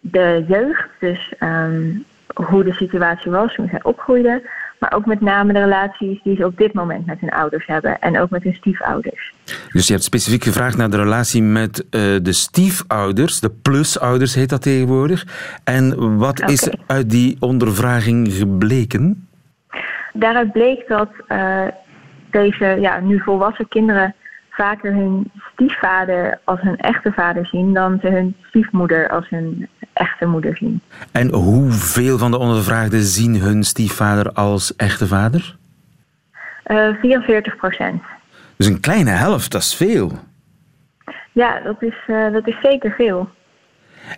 de 0.00 0.44
jeugd. 0.48 0.88
Dus 0.98 1.32
um, 1.40 2.04
hoe 2.46 2.64
de 2.64 2.72
situatie 2.72 3.30
was 3.30 3.54
toen 3.54 3.68
zij 3.70 3.82
opgroeiden. 3.82 4.42
Maar 4.78 4.92
ook 4.92 5.06
met 5.06 5.20
name 5.20 5.52
de 5.52 5.58
relaties 5.58 6.22
die 6.22 6.36
ze 6.36 6.44
op 6.44 6.58
dit 6.58 6.72
moment 6.72 7.06
met 7.06 7.20
hun 7.20 7.30
ouders 7.30 7.66
hebben. 7.66 7.98
En 7.98 8.20
ook 8.20 8.30
met 8.30 8.42
hun 8.42 8.54
stiefouders. 8.54 9.34
Dus 9.72 9.86
je 9.86 9.92
hebt 9.92 10.04
specifiek 10.04 10.44
gevraagd 10.44 10.76
naar 10.76 10.90
de 10.90 10.96
relatie 10.96 11.42
met 11.42 11.78
uh, 11.78 12.00
de 12.22 12.32
stiefouders. 12.32 13.40
De 13.40 13.50
plusouders 13.50 14.34
heet 14.34 14.48
dat 14.48 14.62
tegenwoordig. 14.62 15.26
En 15.64 16.16
wat 16.18 16.40
okay. 16.40 16.52
is 16.52 16.70
uit 16.86 17.10
die 17.10 17.36
ondervraging 17.40 18.32
gebleken? 18.32 19.28
Daaruit 20.12 20.52
bleek 20.52 20.88
dat 20.88 21.10
uh, 21.28 21.66
deze 22.30 22.76
ja, 22.80 23.00
nu 23.00 23.20
volwassen 23.20 23.68
kinderen 23.68 24.14
vaker 24.58 24.94
hun 24.94 25.30
stiefvader 25.52 26.40
als 26.44 26.60
hun 26.60 26.76
echte 26.76 27.12
vader 27.12 27.46
zien 27.46 27.74
dan 27.74 27.98
ze 28.02 28.08
hun 28.08 28.36
stiefmoeder 28.42 29.08
als 29.08 29.28
hun 29.28 29.68
echte 29.92 30.26
moeder 30.26 30.56
zien. 30.56 30.80
En 31.12 31.32
hoeveel 31.32 32.18
van 32.18 32.30
de 32.30 32.38
ondervraagden 32.38 33.00
zien 33.00 33.40
hun 33.40 33.64
stiefvader 33.64 34.32
als 34.32 34.76
echte 34.76 35.06
vader? 35.06 35.56
Uh, 36.66 37.00
44 37.00 37.56
procent. 37.56 38.02
Dus 38.56 38.66
een 38.66 38.80
kleine 38.80 39.10
helft, 39.10 39.52
dat 39.52 39.60
is 39.60 39.74
veel. 39.74 40.12
Ja, 41.32 41.60
dat 41.60 41.82
is, 41.82 41.96
uh, 42.06 42.32
dat 42.32 42.46
is 42.48 42.56
zeker 42.62 42.90
veel. 42.90 43.28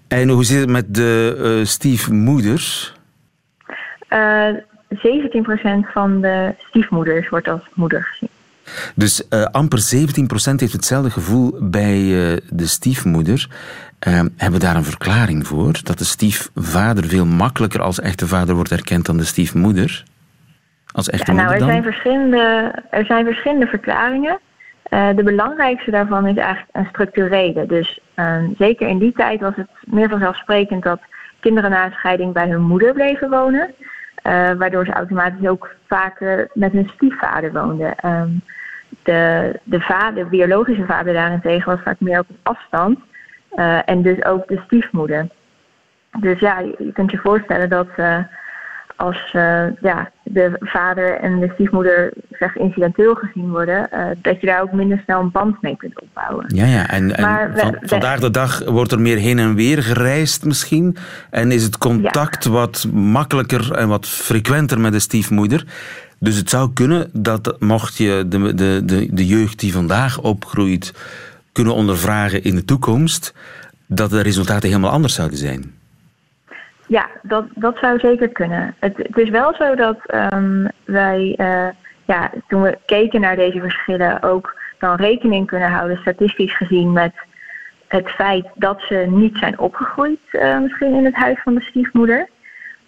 En 0.09 0.29
hoe 0.29 0.45
zit 0.45 0.61
het 0.61 0.71
met 0.71 0.95
de 0.95 1.37
uh, 1.39 1.65
stiefmoeders? 1.67 2.95
Uh, 4.11 4.55
17% 4.95 4.99
van 5.93 6.21
de 6.21 6.55
stiefmoeders 6.69 7.29
wordt 7.29 7.49
als 7.49 7.63
moeder 7.75 8.03
gezien. 8.03 8.40
Dus 9.01 9.27
uh, 9.31 9.45
amper 9.45 9.79
17% 9.79 10.55
heeft 10.57 10.73
hetzelfde 10.73 11.11
gevoel 11.11 11.57
bij 11.61 11.99
uh, 11.99 12.37
de 12.49 12.67
stiefmoeder. 12.67 13.49
Uh, 14.09 14.15
hebben 14.15 14.61
we 14.61 14.67
daar 14.67 14.77
een 14.77 14.85
verklaring 14.85 15.47
voor? 15.47 15.73
Dat 15.83 15.99
de 15.99 16.05
stiefvader 16.05 17.05
veel 17.05 17.27
makkelijker 17.27 17.83
als 17.83 18.01
echte 18.01 18.27
vader 18.27 18.55
wordt 18.55 18.71
erkend 18.71 19.07
dan 19.07 19.17
de 19.17 19.25
stiefmoeder? 19.25 20.05
Als 20.93 21.11
echte 21.11 21.33
ja, 21.33 21.37
nou, 21.37 21.49
moeder 21.49 21.67
er 21.67 21.73
zijn, 21.73 21.83
verschillende, 21.83 22.75
er 22.91 23.05
zijn 23.05 23.25
verschillende 23.25 23.67
verklaringen. 23.67 24.39
Uh, 24.91 25.09
de 25.17 25.23
belangrijkste 25.23 25.91
daarvan 25.91 26.27
is 26.27 26.37
eigenlijk 26.37 26.69
een 26.73 26.89
structurele. 26.89 27.67
Dus 27.67 28.01
ehm, 28.15 28.49
zeker 28.59 28.89
in 28.89 28.99
die 28.99 29.13
tijd 29.13 29.41
was 29.41 29.57
het 29.57 29.69
meer 29.85 30.09
vanzelfsprekend 30.09 30.83
dat 30.83 31.01
kinderen 31.41 31.71
na 31.71 31.85
een 31.85 31.93
scheiding 31.93 32.33
bij 32.33 32.49
hun 32.49 32.63
moeder 32.63 32.93
bleven 32.93 33.31
wonen. 33.31 33.75
Waardoor 34.59 34.85
ze 34.85 34.93
automatisch 34.93 35.49
ook 35.49 35.75
vaker 35.89 36.51
met 36.55 36.73
hun 36.73 36.91
stiefvader 36.95 37.53
woonden. 37.53 37.95
Um, 38.07 38.43
de, 39.03 39.59
de 39.63 39.81
vader, 39.81 40.25
de 40.25 40.31
biologische 40.31 40.85
vader 40.87 41.13
daarentegen 41.13 41.73
was 41.73 41.83
vaak 41.85 42.01
meer 42.01 42.19
op 42.19 42.27
afstand. 42.43 42.99
Uh, 43.57 43.89
en 43.89 44.03
dus 44.03 44.25
ook 44.25 44.49
de 44.49 44.61
stiefmoeder. 44.65 45.29
Dus 46.21 46.41
ja, 46.41 46.59
je, 46.59 46.91
kunt 46.93 47.11
je 47.11 47.19
voorstellen 47.19 47.69
dat 47.69 47.89
uh, 47.97 48.19
als 48.97 49.33
uh, 49.37 49.67
ja, 49.81 50.11
de 50.23 50.57
vader 50.59 51.19
en 51.19 51.41
de 51.41 51.51
stiefmoeder 51.55 52.13
zeg, 52.31 52.57
incidenteel 52.57 53.15
gezien 53.15 53.51
worden, 53.51 53.89
dat 54.23 54.41
je 54.41 54.47
daar 54.47 54.63
ook 54.63 54.73
minder 54.73 55.01
snel 55.05 55.21
een 55.21 55.31
band 55.31 55.63
mee 55.63 55.77
kunt 55.77 56.01
opbouwen. 56.01 56.45
Ja, 56.55 56.65
ja. 56.65 56.89
en, 56.89 57.17
en 57.17 57.25
van, 57.59 57.71
we, 57.71 57.79
vandaag 57.81 58.21
de 58.21 58.31
dag 58.31 58.65
wordt 58.65 58.93
er 58.93 59.01
meer 59.01 59.17
heen 59.17 59.39
en 59.39 59.55
weer 59.55 59.83
gereisd 59.83 60.45
misschien. 60.45 60.97
En 61.31 61.53
is 61.53 61.63
het 61.63 61.79
contact 61.79 62.45
ja. 62.45 62.51
wat 62.51 62.87
makkelijker 62.93 63.73
en 63.73 63.89
wat 63.89 64.09
frequenter 64.09 64.81
met 64.81 64.93
de 64.93 65.01
stiefmoeder. 65.01 65.65
Dus 66.21 66.37
het 66.37 66.51
zou 66.51 66.73
kunnen 66.73 67.11
dat 67.13 67.57
mocht 67.59 67.97
je 67.97 68.25
de, 68.27 68.55
de, 68.55 68.83
de, 68.85 69.15
de 69.15 69.27
jeugd 69.27 69.59
die 69.59 69.73
vandaag 69.73 70.21
opgroeit 70.21 70.95
kunnen 71.53 71.75
ondervragen 71.75 72.45
in 72.45 72.55
de 72.55 72.65
toekomst, 72.65 73.35
dat 73.87 74.11
de 74.11 74.23
resultaten 74.23 74.69
helemaal 74.69 74.91
anders 74.91 75.15
zouden 75.15 75.39
zijn. 75.39 75.75
Ja, 76.87 77.09
dat, 77.23 77.45
dat 77.55 77.77
zou 77.81 77.99
zeker 77.99 78.29
kunnen. 78.29 78.75
Het, 78.79 78.97
het 78.97 79.17
is 79.17 79.29
wel 79.29 79.55
zo 79.55 79.75
dat 79.75 79.99
um, 80.33 80.69
wij, 80.85 81.35
uh, 81.37 81.69
ja, 82.05 82.31
toen 82.49 82.63
we 82.63 82.79
keken 82.87 83.21
naar 83.21 83.37
deze 83.37 83.61
verschillen, 83.61 84.23
ook 84.23 84.57
dan 84.79 84.97
rekening 84.97 85.47
kunnen 85.47 85.71
houden, 85.71 85.97
statistisch 85.97 86.57
gezien, 86.57 86.93
met 86.93 87.13
het 87.89 88.09
feit 88.09 88.47
dat 88.55 88.81
ze 88.81 89.07
niet 89.09 89.37
zijn 89.37 89.59
opgegroeid, 89.59 90.21
uh, 90.33 90.61
misschien 90.61 90.95
in 90.95 91.05
het 91.05 91.15
huis 91.15 91.41
van 91.43 91.55
de 91.55 91.61
stiefmoeder. 91.61 92.29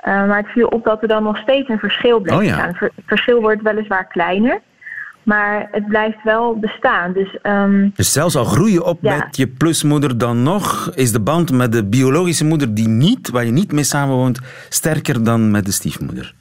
Uh, 0.04 0.26
maar 0.26 0.36
het 0.36 0.52
viel 0.52 0.66
op 0.66 0.84
dat 0.84 1.02
er 1.02 1.08
dan 1.08 1.22
nog 1.22 1.36
steeds 1.36 1.68
een 1.68 1.78
verschil 1.78 2.20
bleef 2.20 2.36
oh, 2.36 2.44
ja. 2.44 2.54
staan. 2.54 2.76
Het 2.78 2.92
verschil 3.06 3.40
wordt 3.40 3.62
weliswaar 3.62 4.06
kleiner, 4.06 4.60
maar 5.22 5.68
het 5.70 5.86
blijft 5.86 6.22
wel 6.24 6.58
bestaan. 6.58 7.12
Dus, 7.12 7.38
um, 7.42 7.92
dus 7.94 8.12
zelfs 8.12 8.36
al 8.36 8.44
groei 8.44 8.72
je 8.72 8.84
op 8.84 8.98
ja. 9.02 9.16
met 9.16 9.36
je 9.36 9.46
plusmoeder, 9.46 10.18
dan 10.18 10.42
nog 10.42 10.90
is 10.94 11.12
de 11.12 11.20
band 11.20 11.52
met 11.52 11.72
de 11.72 11.84
biologische 11.84 12.44
moeder, 12.44 12.74
die 12.74 12.88
niet, 12.88 13.30
waar 13.30 13.44
je 13.44 13.52
niet 13.52 13.72
mee 13.72 13.84
samenwoont, 13.84 14.40
sterker 14.68 15.24
dan 15.24 15.50
met 15.50 15.64
de 15.64 15.72
stiefmoeder? 15.72 16.34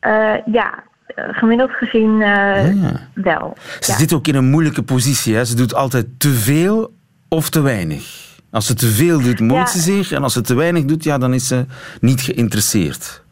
Uh, 0.00 0.34
ja, 0.44 0.82
gemiddeld 1.16 1.70
gezien 1.70 2.20
uh, 2.20 2.82
ja. 2.82 3.08
wel. 3.14 3.56
Ze 3.80 3.92
zit 3.92 4.12
ook 4.12 4.26
in 4.26 4.34
een 4.34 4.50
moeilijke 4.50 4.82
positie. 4.82 5.34
Hè? 5.34 5.44
Ze 5.44 5.56
doet 5.56 5.74
altijd 5.74 6.06
te 6.18 6.30
veel 6.30 6.92
of 7.28 7.50
te 7.50 7.60
weinig. 7.60 8.32
Als 8.54 8.66
ze 8.66 8.74
te 8.74 8.86
veel 8.86 9.20
doet, 9.20 9.40
moeit 9.40 9.52
Ja. 9.52 9.66
ze 9.66 9.78
zich. 9.78 10.12
En 10.12 10.22
als 10.22 10.32
ze 10.32 10.40
te 10.40 10.54
weinig 10.54 10.84
doet, 10.84 11.04
ja, 11.04 11.18
dan 11.18 11.34
is 11.34 11.48
ze 11.48 11.66
niet 12.00 12.20
geïnteresseerd. 12.20 13.22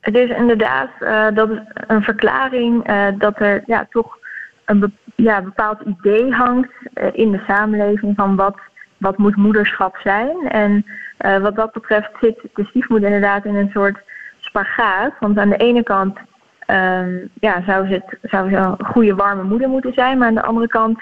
Het 0.00 0.14
is 0.14 0.30
inderdaad 0.30 0.90
uh, 1.00 1.26
dat 1.34 1.50
is 1.50 1.58
een 1.86 2.02
verklaring 2.02 2.90
uh, 2.90 3.06
dat 3.18 3.40
er 3.40 3.62
ja, 3.66 3.86
toch 3.90 4.18
een 4.64 4.78
be 4.78 4.90
ja, 5.14 5.42
bepaald 5.42 5.80
idee 5.80 6.32
hangt 6.32 6.70
uh, 6.94 7.08
in 7.12 7.30
de 7.30 7.42
samenleving 7.46 8.16
van 8.16 8.36
wat, 8.36 8.58
wat 8.96 9.18
moet 9.18 9.36
moederschap 9.36 9.96
zijn. 10.02 10.48
En 10.48 10.86
wat 11.18 11.56
dat 11.56 11.72
betreft 11.72 12.10
zit 12.20 12.38
de 12.54 12.64
stiefmoeder 12.64 13.08
inderdaad 13.08 13.44
in 13.44 13.54
een 13.54 13.70
soort 13.72 13.98
spagaat. 14.40 15.12
Want 15.20 15.38
aan 15.38 15.48
de 15.48 15.56
ene 15.56 15.82
kant 15.82 16.18
um, 16.66 17.28
ja, 17.40 17.62
zou, 17.66 17.86
ze 17.86 17.92
het, 17.92 18.30
zou 18.30 18.50
ze 18.50 18.56
een 18.56 18.84
goede 18.84 19.14
warme 19.14 19.42
moeder 19.42 19.68
moeten 19.68 19.92
zijn, 19.92 20.18
maar 20.18 20.28
aan 20.28 20.34
de 20.34 20.42
andere 20.42 20.68
kant 20.68 21.00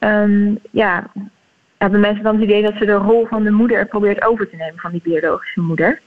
um, 0.00 0.58
ja, 0.70 1.06
hebben 1.78 2.00
mensen 2.00 2.24
dan 2.24 2.34
het 2.34 2.44
idee 2.44 2.62
dat 2.62 2.74
ze 2.78 2.84
de 2.84 2.92
rol 2.92 3.26
van 3.26 3.42
de 3.42 3.50
moeder 3.50 3.86
probeert 3.86 4.24
over 4.24 4.50
te 4.50 4.56
nemen 4.56 4.80
van 4.80 4.90
die 4.90 5.00
biologische 5.04 5.60
moeder. 5.60 6.00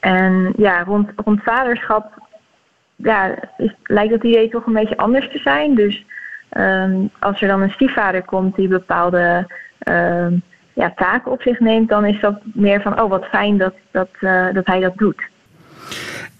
En 0.00 0.52
ja, 0.56 0.82
rond, 0.82 1.10
rond 1.16 1.42
vaderschap 1.42 2.22
lijkt 3.82 4.10
dat 4.10 4.24
idee 4.24 4.48
toch 4.48 4.66
een 4.66 4.72
beetje 4.72 4.96
anders 4.96 5.30
te 5.30 5.38
zijn. 5.38 5.74
Dus 5.74 6.04
um, 6.56 7.10
als 7.18 7.42
er 7.42 7.48
dan 7.48 7.62
een 7.62 7.70
stiefvader 7.70 8.22
komt 8.22 8.56
die 8.56 8.68
bepaalde 8.68 9.46
um, 9.88 10.42
ja, 10.72 10.92
taken 10.96 11.32
op 11.32 11.42
zich 11.42 11.60
neemt, 11.60 11.88
dan 11.88 12.04
is 12.04 12.20
dat 12.20 12.40
meer 12.42 12.80
van, 12.82 13.00
oh 13.00 13.10
wat 13.10 13.24
fijn 13.24 13.58
dat, 13.58 13.74
dat, 13.90 14.08
uh, 14.20 14.46
dat 14.52 14.66
hij 14.66 14.80
dat 14.80 14.96
doet. 14.96 15.22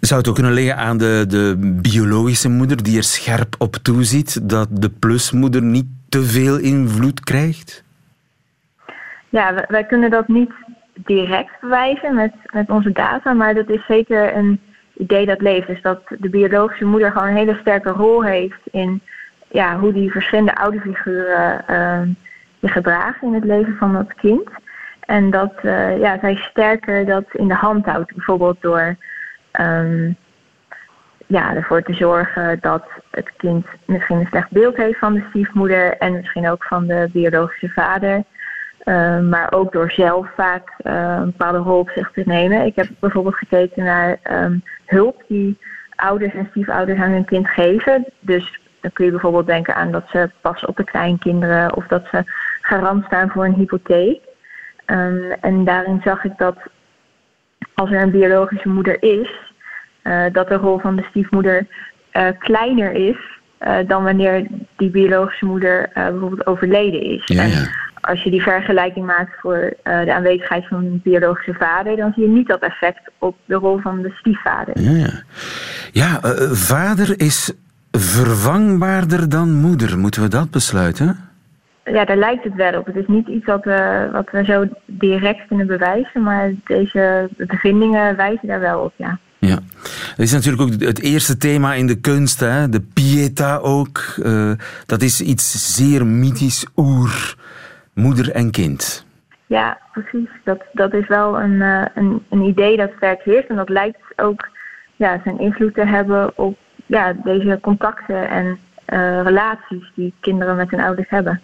Zou 0.00 0.20
het 0.20 0.28
ook 0.28 0.34
kunnen 0.34 0.52
liggen 0.52 0.76
aan 0.76 0.98
de, 0.98 1.24
de 1.28 1.78
biologische 1.82 2.48
moeder 2.48 2.82
die 2.82 2.96
er 2.96 3.02
scherp 3.02 3.54
op 3.58 3.74
toeziet 3.74 4.48
dat 4.48 4.68
de 4.70 4.90
plusmoeder 4.90 5.62
niet 5.62 5.86
te 6.08 6.22
veel 6.22 6.58
invloed 6.58 7.20
krijgt? 7.20 7.83
Ja, 9.34 9.64
wij, 9.68 9.84
kunnen 9.84 10.10
dat 10.10 10.28
niet 10.28 10.52
direct 10.94 11.60
bewijzen 11.60 12.14
met, 12.14 12.32
met 12.52 12.70
onze 12.70 12.92
data, 12.92 13.32
maar 13.32 13.54
dat 13.54 13.68
is 13.68 13.86
zeker 13.86 14.36
een 14.36 14.60
idee 14.96 15.26
dat 15.26 15.40
leeft. 15.40 15.66
Dus 15.66 15.82
dat 15.82 16.02
de 16.18 16.28
biologische 16.28 16.84
moeder 16.84 17.10
gewoon 17.10 17.28
een 17.28 17.36
hele 17.36 17.58
sterke 17.60 17.90
rol 17.90 18.24
heeft 18.24 18.60
in 18.70 19.00
ja, 19.48 19.78
hoe 19.78 19.92
die 19.92 20.10
verschillende 20.10 20.56
ouderfiguren 20.56 21.64
uh, 21.70 22.00
zich 22.60 22.72
gedragen 22.72 23.28
in 23.28 23.34
het 23.34 23.44
leven 23.44 23.76
van 23.76 23.92
dat 23.92 24.14
kind. 24.14 24.48
En 25.00 25.30
dat 25.30 25.52
uh, 25.62 25.98
ja, 25.98 26.18
zij 26.20 26.36
sterker 26.36 27.06
dat 27.06 27.24
in 27.32 27.48
de 27.48 27.54
hand 27.54 27.86
houdt, 27.86 28.14
bijvoorbeeld 28.14 28.60
door 28.60 28.96
um, 29.60 30.16
ja, 31.26 31.54
ervoor 31.54 31.82
te 31.82 31.94
zorgen 31.94 32.58
dat 32.60 32.84
het 33.10 33.30
kind 33.36 33.66
misschien 33.84 34.18
een 34.18 34.26
slecht 34.26 34.50
beeld 34.50 34.76
heeft 34.76 34.98
van 34.98 35.14
de 35.14 35.24
stiefmoeder 35.28 35.96
en 35.96 36.12
misschien 36.12 36.48
ook 36.50 36.64
van 36.64 36.86
de 36.86 37.08
biologische 37.12 37.68
vader. 37.68 38.24
Uh, 38.84 39.20
maar 39.20 39.52
ook 39.52 39.72
door 39.72 39.90
zelf 39.90 40.26
vaak 40.36 40.72
uh, 40.82 41.16
een 41.18 41.24
bepaalde 41.24 41.58
rol 41.58 41.78
op 41.78 41.90
zich 41.90 42.10
te 42.10 42.22
nemen. 42.24 42.66
Ik 42.66 42.76
heb 42.76 42.88
bijvoorbeeld 43.00 43.34
gekeken 43.34 43.84
naar 43.84 44.18
um, 44.30 44.62
hulp 44.84 45.22
die 45.28 45.58
ouders 45.94 46.34
en 46.34 46.46
stiefouders 46.50 47.00
aan 47.00 47.10
hun 47.10 47.24
kind 47.24 47.48
geven. 47.48 48.04
Dus 48.20 48.60
dan 48.80 48.92
kun 48.92 49.04
je 49.04 49.10
bijvoorbeeld 49.10 49.46
denken 49.46 49.74
aan 49.74 49.92
dat 49.92 50.04
ze 50.08 50.30
passen 50.40 50.68
op 50.68 50.76
de 50.76 50.84
kleinkinderen 50.84 51.76
of 51.76 51.86
dat 51.86 52.06
ze 52.10 52.22
garant 52.60 53.04
staan 53.04 53.30
voor 53.30 53.44
een 53.44 53.54
hypotheek. 53.54 54.20
Um, 54.86 55.30
en 55.40 55.64
daarin 55.64 56.00
zag 56.04 56.24
ik 56.24 56.32
dat 56.36 56.56
als 57.74 57.90
er 57.90 58.02
een 58.02 58.10
biologische 58.10 58.68
moeder 58.68 59.02
is, 59.02 59.52
uh, 60.02 60.24
dat 60.32 60.48
de 60.48 60.56
rol 60.56 60.78
van 60.78 60.96
de 60.96 61.04
stiefmoeder 61.08 61.66
kleiner 62.38 62.92
is 62.92 63.16
dan 63.86 64.04
wanneer 64.04 64.46
die 64.76 64.90
biologische 64.90 65.44
moeder 65.44 65.90
bijvoorbeeld 65.94 66.46
overleden 66.46 67.02
is. 67.02 67.22
Ja, 67.24 67.42
ja. 67.42 67.66
Als 68.04 68.22
je 68.22 68.30
die 68.30 68.42
vergelijking 68.42 69.06
maakt 69.06 69.40
voor 69.40 69.72
uh, 69.84 70.04
de 70.04 70.14
aanwezigheid 70.14 70.68
van 70.68 70.84
een 70.84 71.00
biologische 71.02 71.54
vader, 71.54 71.96
dan 71.96 72.12
zie 72.14 72.22
je 72.22 72.28
niet 72.28 72.48
dat 72.48 72.60
effect 72.60 73.10
op 73.18 73.36
de 73.44 73.54
rol 73.54 73.78
van 73.78 74.02
de 74.02 74.10
stiefvader. 74.10 74.80
Ja, 74.80 74.90
ja. 74.90 75.22
ja 75.92 76.20
uh, 76.24 76.50
vader 76.50 77.20
is 77.20 77.52
vervangbaarder 77.90 79.28
dan 79.28 79.54
moeder. 79.54 79.98
Moeten 79.98 80.22
we 80.22 80.28
dat 80.28 80.50
besluiten? 80.50 81.18
Ja, 81.84 82.04
daar 82.04 82.16
lijkt 82.16 82.44
het 82.44 82.54
wel 82.54 82.78
op. 82.78 82.86
Het 82.86 82.96
is 82.96 83.06
niet 83.06 83.28
iets 83.28 83.46
wat 83.46 83.64
we, 83.64 84.08
wat 84.12 84.30
we 84.30 84.44
zo 84.44 84.64
direct 84.86 85.46
kunnen 85.46 85.66
bewijzen, 85.66 86.22
maar 86.22 86.52
deze 86.64 87.28
bevindingen 87.36 88.16
wijzen 88.16 88.48
daar 88.48 88.60
wel 88.60 88.80
op, 88.80 88.92
ja. 88.96 89.18
Ja, 89.38 89.58
het 90.10 90.18
is 90.18 90.32
natuurlijk 90.32 90.62
ook 90.62 90.80
het 90.80 91.02
eerste 91.02 91.36
thema 91.36 91.74
in 91.74 91.86
de 91.86 92.00
kunst, 92.00 92.40
hè? 92.40 92.68
de 92.68 92.80
pieta 92.80 93.56
ook. 93.56 94.14
Uh, 94.18 94.52
dat 94.86 95.02
is 95.02 95.20
iets 95.20 95.74
zeer 95.74 96.06
mythisch, 96.06 96.66
oer 96.76 97.36
moeder 97.94 98.30
en 98.30 98.50
kind. 98.50 99.06
Ja, 99.46 99.78
precies. 99.92 100.28
Dat, 100.44 100.64
dat 100.72 100.94
is 100.94 101.08
wel 101.08 101.40
een, 101.40 101.52
uh, 101.52 101.84
een, 101.94 102.22
een 102.30 102.42
idee 102.42 102.76
dat 102.76 102.90
sterk 102.96 103.22
heerst. 103.24 103.48
En 103.48 103.56
dat 103.56 103.68
lijkt 103.68 104.02
ook 104.16 104.48
ja, 104.96 105.20
zijn 105.24 105.38
invloed 105.38 105.74
te 105.74 105.86
hebben 105.86 106.38
op 106.38 106.56
ja, 106.86 107.12
deze 107.12 107.58
contacten 107.62 108.28
en 108.28 108.46
uh, 108.46 109.22
relaties 109.22 109.92
die 109.94 110.14
kinderen 110.20 110.56
met 110.56 110.70
hun 110.70 110.80
ouders 110.80 111.08
hebben. 111.08 111.40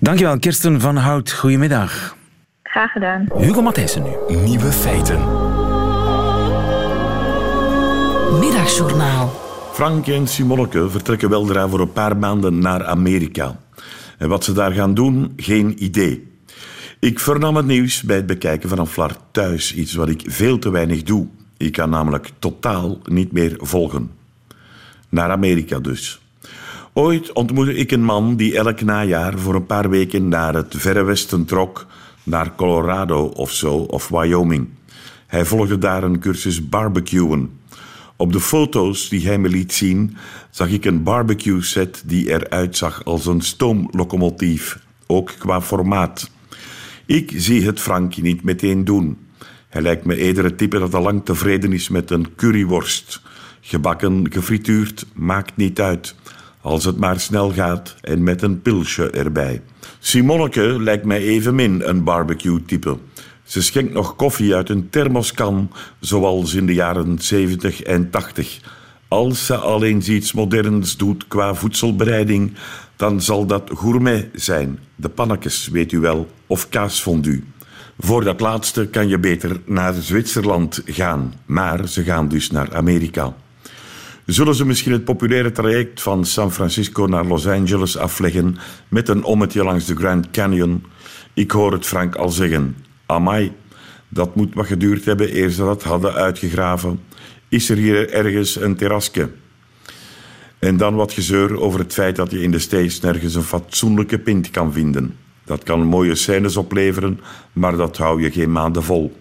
Dankjewel, 0.00 0.38
Kirsten 0.38 0.80
van 0.80 0.96
Hout. 0.96 1.32
Goedemiddag. 1.32 2.16
Graag 2.62 2.92
gedaan. 2.92 3.26
Hugo 3.36 3.62
Matthijssen 3.62 4.02
nu. 4.02 4.36
Nieuwe 4.36 4.72
feiten. 4.72 5.18
Middagjournaal. 8.40 9.28
Frank 9.72 10.06
en 10.06 10.26
Simonneke 10.26 10.90
vertrekken 10.90 11.28
weldra 11.28 11.68
voor 11.68 11.80
een 11.80 11.92
paar 11.92 12.16
maanden 12.16 12.58
naar 12.58 12.84
Amerika. 12.84 13.56
En 14.18 14.28
wat 14.28 14.44
ze 14.44 14.52
daar 14.52 14.72
gaan 14.72 14.94
doen, 14.94 15.32
geen 15.36 15.84
idee. 15.84 16.26
Ik 17.00 17.20
vernam 17.20 17.56
het 17.56 17.66
nieuws 17.66 18.02
bij 18.02 18.16
het 18.16 18.26
bekijken 18.26 18.68
van 18.68 18.78
een 18.78 18.86
flar 18.86 19.16
thuis, 19.30 19.74
iets 19.74 19.94
wat 19.94 20.08
ik 20.08 20.22
veel 20.26 20.58
te 20.58 20.70
weinig 20.70 21.02
doe. 21.02 21.26
Ik 21.56 21.72
kan 21.72 21.90
namelijk 21.90 22.30
totaal 22.38 22.98
niet 23.04 23.32
meer 23.32 23.56
volgen. 23.58 24.10
Naar 25.08 25.30
Amerika 25.30 25.78
dus. 25.78 26.20
Ooit 26.92 27.32
ontmoette 27.32 27.74
ik 27.74 27.90
een 27.90 28.04
man 28.04 28.36
die 28.36 28.56
elk 28.56 28.80
najaar 28.80 29.38
voor 29.38 29.54
een 29.54 29.66
paar 29.66 29.90
weken 29.90 30.28
naar 30.28 30.54
het 30.54 30.74
Verre 30.76 31.02
Westen 31.02 31.44
trok, 31.44 31.86
naar 32.22 32.54
Colorado 32.54 33.24
of 33.24 33.52
zo, 33.52 33.74
of 33.74 34.08
Wyoming. 34.08 34.68
Hij 35.26 35.44
volgde 35.44 35.78
daar 35.78 36.02
een 36.02 36.18
cursus 36.18 36.68
barbecuen. 36.68 37.50
Op 38.20 38.32
de 38.32 38.40
foto's 38.40 39.08
die 39.08 39.26
hij 39.26 39.38
me 39.38 39.48
liet 39.48 39.72
zien, 39.72 40.16
zag 40.50 40.68
ik 40.68 40.84
een 40.84 41.02
barbecue 41.02 41.62
set 41.62 42.02
die 42.06 42.30
eruit 42.30 42.76
zag 42.76 43.04
als 43.04 43.26
een 43.26 43.40
stoomlocomotief, 43.40 44.78
ook 45.06 45.34
qua 45.38 45.60
formaat. 45.60 46.30
Ik 47.06 47.32
zie 47.34 47.66
het 47.66 47.80
Frankje 47.80 48.22
niet 48.22 48.42
meteen 48.42 48.84
doen. 48.84 49.18
Hij 49.68 49.82
lijkt 49.82 50.04
me 50.04 50.16
eerder 50.16 50.44
het 50.44 50.58
type 50.58 50.78
dat 50.78 50.94
al 50.94 51.02
lang 51.02 51.24
tevreden 51.24 51.72
is 51.72 51.88
met 51.88 52.10
een 52.10 52.34
curryworst. 52.34 53.22
Gebakken, 53.60 54.32
gefrituurd, 54.32 55.06
maakt 55.14 55.56
niet 55.56 55.80
uit. 55.80 56.14
Als 56.60 56.84
het 56.84 56.96
maar 56.96 57.20
snel 57.20 57.52
gaat 57.52 57.96
en 58.00 58.22
met 58.22 58.42
een 58.42 58.62
pilsje 58.62 59.10
erbij. 59.10 59.62
Simonneke 59.98 60.82
lijkt 60.82 61.04
mij 61.04 61.20
evenmin 61.20 61.82
een 61.84 62.04
barbecue-type. 62.04 62.98
Ze 63.48 63.62
schenkt 63.62 63.92
nog 63.92 64.16
koffie 64.16 64.54
uit 64.54 64.68
een 64.68 64.90
thermoskan, 64.90 65.70
zoals 66.00 66.54
in 66.54 66.66
de 66.66 66.74
jaren 66.74 67.18
70 67.18 67.82
en 67.82 68.10
80. 68.10 68.60
Als 69.08 69.46
ze 69.46 69.56
alleen 69.56 70.12
iets 70.12 70.32
moderns 70.32 70.96
doet 70.96 71.28
qua 71.28 71.54
voedselbereiding, 71.54 72.52
dan 72.96 73.22
zal 73.22 73.46
dat 73.46 73.70
gourmet 73.74 74.28
zijn. 74.32 74.78
De 74.94 75.08
pannetjes, 75.08 75.68
weet 75.68 75.92
u 75.92 75.98
wel, 75.98 76.30
of 76.46 76.68
kaasfondue. 76.68 77.44
Voor 77.98 78.24
dat 78.24 78.40
laatste 78.40 78.86
kan 78.86 79.08
je 79.08 79.18
beter 79.18 79.60
naar 79.64 79.94
Zwitserland 79.94 80.82
gaan, 80.84 81.34
maar 81.46 81.88
ze 81.88 82.02
gaan 82.02 82.28
dus 82.28 82.50
naar 82.50 82.74
Amerika. 82.74 83.34
Zullen 84.26 84.54
ze 84.54 84.66
misschien 84.66 84.92
het 84.92 85.04
populaire 85.04 85.52
traject 85.52 86.02
van 86.02 86.24
San 86.24 86.52
Francisco 86.52 87.06
naar 87.06 87.24
Los 87.24 87.46
Angeles 87.46 87.96
afleggen 87.96 88.56
met 88.88 89.08
een 89.08 89.24
ommetje 89.24 89.64
langs 89.64 89.84
de 89.84 89.96
Grand 89.96 90.30
Canyon? 90.30 90.84
Ik 91.34 91.50
hoor 91.50 91.72
het 91.72 91.86
Frank 91.86 92.14
al 92.14 92.28
zeggen. 92.28 92.76
Amai, 93.10 93.52
dat 94.08 94.34
moet 94.34 94.54
wat 94.54 94.66
geduurd 94.66 95.04
hebben 95.04 95.36
eer 95.36 95.50
ze 95.50 95.62
dat 95.62 95.82
hadden 95.82 96.14
uitgegraven. 96.14 97.00
Is 97.48 97.70
er 97.70 97.76
hier 97.76 98.10
ergens 98.12 98.60
een 98.60 98.76
terrasje? 98.76 99.30
En 100.58 100.76
dan 100.76 100.94
wat 100.94 101.12
gezeur 101.12 101.60
over 101.60 101.80
het 101.80 101.92
feit 101.92 102.16
dat 102.16 102.30
je 102.30 102.42
in 102.42 102.50
de 102.50 102.58
States 102.58 103.00
nergens 103.00 103.34
een 103.34 103.42
fatsoenlijke 103.42 104.18
pint 104.18 104.50
kan 104.50 104.72
vinden. 104.72 105.16
Dat 105.44 105.62
kan 105.62 105.86
mooie 105.86 106.14
scènes 106.14 106.56
opleveren, 106.56 107.20
maar 107.52 107.76
dat 107.76 107.96
hou 107.96 108.22
je 108.22 108.30
geen 108.30 108.52
maanden 108.52 108.82
vol. 108.82 109.16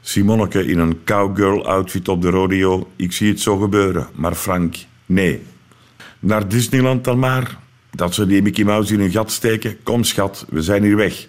Simonneke 0.00 0.66
in 0.66 0.78
een 0.78 1.04
cowgirl-outfit 1.04 2.08
op 2.08 2.22
de 2.22 2.30
rodeo, 2.30 2.90
ik 2.96 3.12
zie 3.12 3.28
het 3.28 3.40
zo 3.40 3.56
gebeuren. 3.56 4.06
Maar 4.14 4.34
Frank, 4.34 4.76
nee. 5.06 5.42
Naar 6.20 6.48
Disneyland 6.48 7.04
dan 7.04 7.18
maar. 7.18 7.58
Dat 7.90 8.14
ze 8.14 8.26
die 8.26 8.42
Mickey 8.42 8.64
Mouse 8.64 8.94
in 8.94 9.00
hun 9.00 9.10
gat 9.10 9.30
steken. 9.32 9.82
Kom 9.82 10.04
schat, 10.04 10.46
we 10.48 10.62
zijn 10.62 10.82
hier 10.82 10.96
weg. 10.96 11.26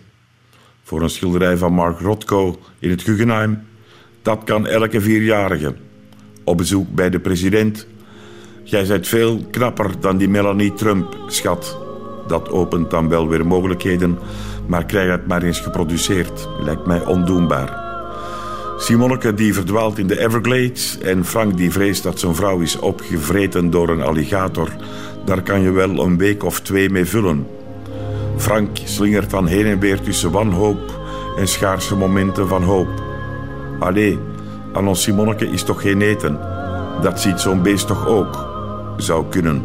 Voor 0.85 1.01
een 1.01 1.09
schilderij 1.09 1.57
van 1.57 1.73
Mark 1.73 1.99
Rothko 1.99 2.59
in 2.79 2.89
het 2.89 3.01
Guggenheim. 3.01 3.63
Dat 4.21 4.43
kan 4.43 4.67
elke 4.67 5.01
vierjarige. 5.01 5.75
Op 6.43 6.57
bezoek 6.57 6.87
bij 6.95 7.09
de 7.09 7.19
president. 7.19 7.87
Jij 8.63 8.87
bent 8.87 9.07
veel 9.07 9.45
knapper 9.51 9.99
dan 9.99 10.17
die 10.17 10.29
Melanie 10.29 10.73
Trump, 10.73 11.17
schat. 11.27 11.77
Dat 12.27 12.49
opent 12.49 12.89
dan 12.89 13.09
wel 13.09 13.27
weer 13.27 13.47
mogelijkheden, 13.47 14.17
maar 14.67 14.85
krijg 14.85 15.11
het 15.11 15.27
maar 15.27 15.43
eens 15.43 15.59
geproduceerd. 15.59 16.47
Lijkt 16.59 16.85
mij 16.85 17.05
ondoenbaar. 17.05 17.83
Simonneke 18.77 19.33
die 19.33 19.53
verdwaalt 19.53 19.97
in 19.97 20.07
de 20.07 20.19
Everglades 20.19 20.99
en 20.99 21.25
Frank 21.25 21.57
die 21.57 21.71
vreest 21.71 22.03
dat 22.03 22.19
zijn 22.19 22.35
vrouw 22.35 22.59
is 22.59 22.79
opgevreten 22.79 23.69
door 23.69 23.89
een 23.89 24.01
alligator. 24.01 24.69
Daar 25.25 25.41
kan 25.41 25.61
je 25.61 25.71
wel 25.71 25.99
een 25.99 26.17
week 26.17 26.43
of 26.43 26.61
twee 26.61 26.89
mee 26.89 27.05
vullen. 27.05 27.47
Frank 28.37 28.77
slingert 28.83 29.29
dan 29.29 29.47
heen 29.47 29.65
en 29.65 29.79
weer 29.79 30.01
tussen 30.01 30.31
wanhoop 30.31 30.99
en 31.37 31.47
schaarse 31.47 31.95
momenten 31.95 32.47
van 32.47 32.63
hoop. 32.63 32.87
Allee, 33.79 34.19
aan 34.73 34.87
ons 34.87 35.01
Simonneke 35.01 35.49
is 35.49 35.63
toch 35.63 35.81
geen 35.81 36.01
eten? 36.01 36.39
Dat 37.01 37.19
ziet 37.19 37.39
zo'n 37.39 37.61
beest 37.61 37.87
toch 37.87 38.07
ook? 38.07 38.47
Zou 38.97 39.25
kunnen. 39.29 39.63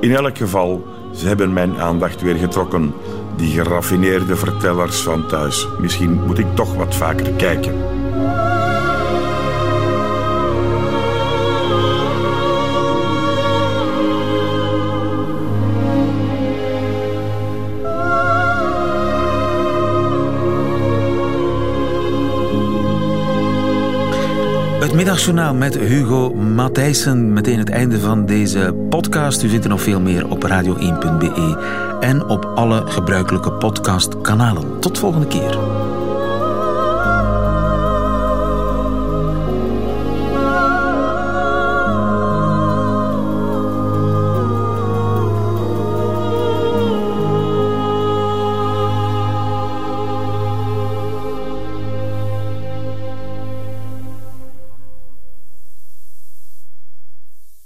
In 0.00 0.14
elk 0.14 0.36
geval, 0.36 0.86
ze 1.14 1.26
hebben 1.26 1.52
mijn 1.52 1.80
aandacht 1.80 2.22
weer 2.22 2.36
getrokken. 2.36 2.94
Die 3.36 3.50
geraffineerde 3.50 4.36
vertellers 4.36 5.00
van 5.00 5.26
thuis. 5.26 5.68
Misschien 5.80 6.20
moet 6.26 6.38
ik 6.38 6.54
toch 6.54 6.74
wat 6.74 6.94
vaker 6.94 7.32
kijken. 7.32 7.74
Het 24.94 25.02
middagjournaal 25.02 25.54
met 25.54 25.78
Hugo 25.78 26.34
Matthijssen. 26.34 27.32
Meteen 27.32 27.58
het 27.58 27.70
einde 27.70 28.00
van 28.00 28.26
deze 28.26 28.74
podcast. 28.88 29.42
U 29.42 29.48
vindt 29.48 29.64
er 29.64 29.70
nog 29.70 29.82
veel 29.82 30.00
meer 30.00 30.30
op 30.30 30.44
radio1.be 30.44 31.56
en 32.00 32.24
op 32.24 32.44
alle 32.54 32.86
gebruikelijke 32.86 33.52
podcastkanalen. 33.52 34.80
Tot 34.80 34.98
volgende 34.98 35.26
keer. 35.26 35.58